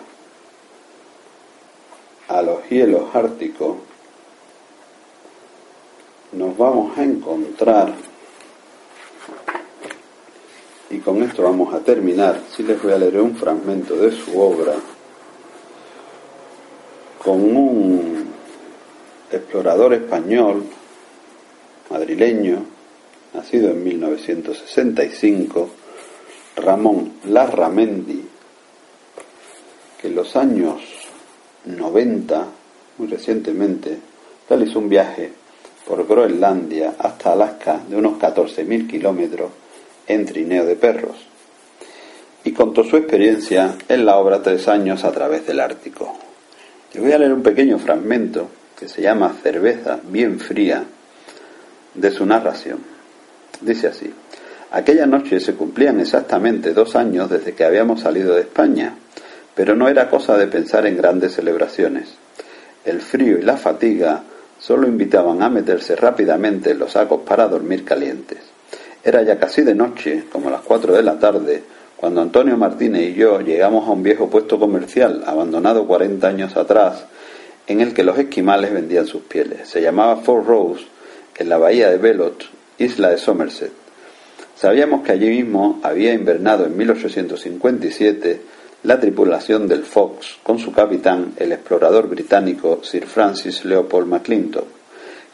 a 2.27 2.41
los 2.43 2.69
hielos 2.69 3.15
árticos, 3.15 3.77
nos 6.33 6.57
vamos 6.57 6.97
a 6.97 7.03
encontrar, 7.03 7.93
y 10.89 10.97
con 10.99 11.23
esto 11.23 11.43
vamos 11.43 11.73
a 11.73 11.79
terminar, 11.79 12.41
si 12.55 12.63
les 12.63 12.81
voy 12.81 12.93
a 12.93 12.97
leer 12.97 13.19
un 13.19 13.35
fragmento 13.35 13.95
de 13.95 14.11
su 14.11 14.39
obra, 14.39 14.73
con 17.23 17.55
un 17.55 18.27
explorador 19.31 19.93
español, 19.93 20.65
madrileño, 21.89 22.65
nacido 23.33 23.71
en 23.71 23.83
1965, 23.83 25.69
Ramón 26.55 27.13
Larramendi, 27.25 28.25
que 29.99 30.07
en 30.07 30.15
los 30.15 30.35
años 30.35 30.81
90, 31.65 32.47
muy 32.97 33.07
recientemente, 33.07 33.97
realizó 34.49 34.79
un 34.79 34.89
viaje 34.89 35.40
por 35.91 36.07
Groenlandia 36.07 36.93
hasta 36.99 37.33
Alaska 37.33 37.81
de 37.89 37.97
unos 37.97 38.17
14.000 38.17 38.87
kilómetros 38.87 39.51
en 40.07 40.25
trineo 40.25 40.65
de 40.65 40.77
perros 40.77 41.17
y 42.45 42.53
contó 42.53 42.85
su 42.85 42.95
experiencia 42.95 43.75
en 43.89 44.05
la 44.05 44.15
obra 44.15 44.41
Tres 44.41 44.69
años 44.69 45.03
a 45.03 45.11
través 45.11 45.45
del 45.45 45.59
Ártico. 45.59 46.17
Les 46.93 47.03
voy 47.03 47.11
a 47.11 47.17
leer 47.17 47.33
un 47.33 47.43
pequeño 47.43 47.77
fragmento 47.77 48.47
que 48.79 48.87
se 48.87 49.01
llama 49.01 49.35
Cerveza 49.43 49.99
bien 50.01 50.39
fría 50.39 50.85
de 51.93 52.11
su 52.11 52.25
narración. 52.25 52.79
Dice 53.59 53.87
así, 53.87 54.13
aquella 54.71 55.05
noche 55.05 55.41
se 55.41 55.55
cumplían 55.55 55.99
exactamente 55.99 56.73
dos 56.73 56.95
años 56.95 57.29
desde 57.29 57.51
que 57.51 57.65
habíamos 57.65 57.99
salido 57.99 58.35
de 58.35 58.43
España, 58.43 58.95
pero 59.53 59.75
no 59.75 59.89
era 59.89 60.09
cosa 60.09 60.37
de 60.37 60.47
pensar 60.47 60.85
en 60.85 60.95
grandes 60.95 61.33
celebraciones. 61.33 62.15
El 62.85 63.01
frío 63.01 63.37
y 63.37 63.41
la 63.41 63.57
fatiga 63.57 64.23
solo 64.61 64.87
invitaban 64.87 65.41
a 65.41 65.49
meterse 65.49 65.95
rápidamente 65.95 66.71
en 66.71 66.79
los 66.79 66.91
sacos 66.91 67.21
para 67.25 67.47
dormir 67.47 67.83
calientes. 67.83 68.37
Era 69.03 69.23
ya 69.23 69.39
casi 69.39 69.63
de 69.63 69.73
noche, 69.73 70.25
como 70.31 70.51
las 70.51 70.61
cuatro 70.61 70.93
de 70.93 71.01
la 71.01 71.17
tarde, 71.17 71.63
cuando 71.97 72.21
Antonio 72.21 72.55
Martínez 72.57 73.09
y 73.09 73.13
yo 73.15 73.41
llegamos 73.41 73.87
a 73.87 73.91
un 73.91 74.03
viejo 74.03 74.29
puesto 74.29 74.59
comercial 74.59 75.23
abandonado 75.25 75.87
40 75.87 76.27
años 76.27 76.55
atrás, 76.55 77.05
en 77.65 77.81
el 77.81 77.93
que 77.93 78.03
los 78.03 78.17
esquimales 78.19 78.71
vendían 78.71 79.07
sus 79.07 79.23
pieles. 79.23 79.67
Se 79.67 79.81
llamaba 79.81 80.17
Four 80.17 80.45
Rose, 80.45 80.85
en 81.37 81.49
la 81.49 81.57
bahía 81.57 81.89
de 81.89 81.97
Belot, 81.97 82.45
isla 82.77 83.09
de 83.09 83.17
Somerset. 83.17 83.71
Sabíamos 84.55 85.03
que 85.03 85.11
allí 85.11 85.29
mismo 85.29 85.79
había 85.81 86.13
invernado 86.13 86.65
en 86.65 86.77
1857 86.77 88.41
la 88.83 88.99
tripulación 88.99 89.67
del 89.67 89.83
Fox, 89.83 90.39
con 90.41 90.57
su 90.57 90.71
capitán, 90.71 91.33
el 91.37 91.51
explorador 91.51 92.09
británico 92.09 92.79
Sir 92.83 93.05
Francis 93.05 93.63
Leopold 93.63 94.07
McClintock, 94.07 94.65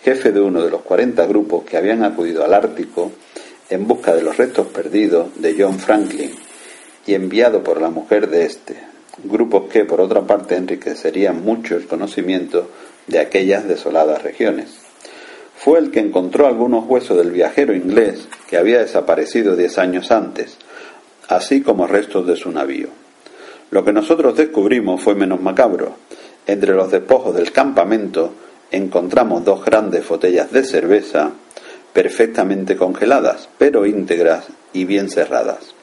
jefe 0.04 0.34
de 0.34 0.42
uno 0.42 0.62
de 0.62 0.70
los 0.70 0.82
40 0.82 1.26
grupos 1.28 1.64
que 1.64 1.78
habían 1.78 2.04
acudido 2.04 2.44
al 2.44 2.54
Ártico 2.54 3.14
en 3.70 3.88
busca 3.88 4.14
de 4.14 4.22
los 4.22 4.36
restos 4.36 4.68
perdidos 4.68 5.30
de 5.42 5.56
John 5.58 5.80
Franklin 5.80 6.32
y 7.06 7.14
enviado 7.14 7.64
por 7.64 7.82
la 7.82 7.90
mujer 7.90 8.30
de 8.30 8.46
este, 8.46 8.76
grupos 9.24 9.70
que 9.72 9.86
por 9.86 10.02
otra 10.02 10.22
parte 10.22 10.58
enriquecerían 10.58 11.42
mucho 11.42 11.78
el 11.78 11.88
conocimiento 11.88 12.70
de 13.08 13.20
aquellas 13.20 13.66
desoladas 13.66 14.24
regiones. 14.24 14.76
Fue 15.56 15.80
el 15.80 15.92
que 15.92 16.02
encontró 16.02 16.48
algunos 16.48 16.86
huesos 16.86 17.18
del 17.18 17.32
viajero 17.32 17.74
inglés 17.74 18.28
que 18.50 18.58
había 18.58 18.80
desaparecido 18.80 19.56
diez 19.56 19.78
años 19.78 20.12
antes, 20.12 20.58
así 21.30 21.62
como 21.62 21.88
restos 21.88 22.28
de 22.28 22.36
su 22.36 22.52
navío. 22.52 23.07
Lo 23.72 23.84
que 23.84 23.94
nosotros 23.94 24.36
descubrimos 24.36 25.02
fue 25.02 25.16
menos 25.16 25.42
macabro. 25.42 25.96
Entre 26.46 26.74
los 26.74 26.90
despojos 26.92 27.36
del 27.36 27.52
campamento 27.52 28.32
encontramos 28.72 29.44
dos 29.44 29.64
grandes 29.64 30.08
botellas 30.08 30.52
de 30.52 30.64
cerveza 30.64 31.32
perfectamente 31.94 32.78
congeladas, 32.78 33.50
pero 33.58 33.86
íntegras 33.86 34.46
y 34.72 34.86
bien 34.86 35.10
cerradas. 35.10 35.74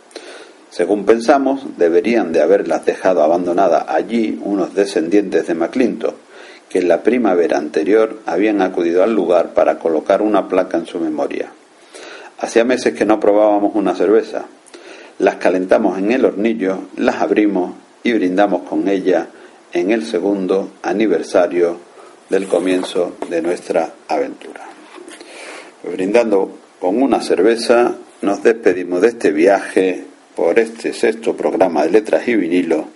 Según 0.71 1.05
pensamos, 1.05 1.67
deberían 1.77 2.33
de 2.33 2.43
haberlas 2.43 2.85
dejado 2.85 3.23
abandonadas 3.23 3.85
allí 3.89 4.41
unos 4.43 4.75
descendientes 4.75 5.47
de 5.47 5.55
McClintock, 5.55 6.15
que 6.69 6.79
en 6.79 6.89
la 6.89 7.03
primavera 7.03 7.59
anterior 7.59 8.21
habían 8.27 8.61
acudido 8.61 9.03
al 9.03 9.15
lugar 9.15 9.55
para 9.55 9.79
colocar 9.79 10.23
una 10.23 10.49
placa 10.49 10.77
en 10.77 10.87
su 10.87 10.99
memoria. 10.99 11.53
Hacía 12.39 12.65
meses 12.65 12.95
que 12.95 13.05
no 13.05 13.21
probábamos 13.21 13.75
una 13.75 13.95
cerveza. 13.95 14.47
Las 15.19 15.37
calentamos 15.37 15.99
en 15.99 16.11
el 16.11 16.25
hornillo, 16.25 16.89
las 16.97 17.17
abrimos 17.17 17.75
y 18.03 18.13
brindamos 18.13 18.63
con 18.63 18.89
ella 18.89 19.29
en 19.73 19.91
el 19.91 20.05
segundo 20.05 20.73
aniversario 20.83 21.79
del 22.29 22.49
comienzo 22.49 23.17
de 23.29 23.41
nuestra 23.41 23.95
aventura. 24.09 24.63
Brindando 25.85 26.59
con 26.81 27.01
una 27.03 27.21
cerveza, 27.21 27.95
nos 28.23 28.43
despedimos 28.43 29.03
de 29.03 29.09
este 29.09 29.31
viaje 29.31 30.05
por 30.35 30.59
este 30.59 30.93
sexto 30.93 31.37
programa 31.37 31.85
de 31.85 31.91
Letras 31.91 32.27
y 32.27 32.35
Vinilo 32.35 32.89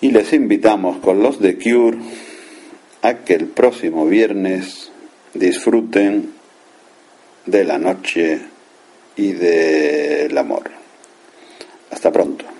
y 0.00 0.10
les 0.10 0.32
invitamos 0.32 0.98
con 0.98 1.22
los 1.22 1.40
de 1.40 1.56
Cure 1.58 1.98
a 3.02 3.14
que 3.18 3.34
el 3.34 3.46
próximo 3.46 4.06
viernes 4.06 4.90
disfruten 5.34 6.32
de 7.46 7.64
la 7.64 7.78
noche 7.78 8.51
y 9.16 9.32
del 9.32 10.36
amor. 10.36 10.70
Hasta 11.90 12.10
pronto. 12.10 12.51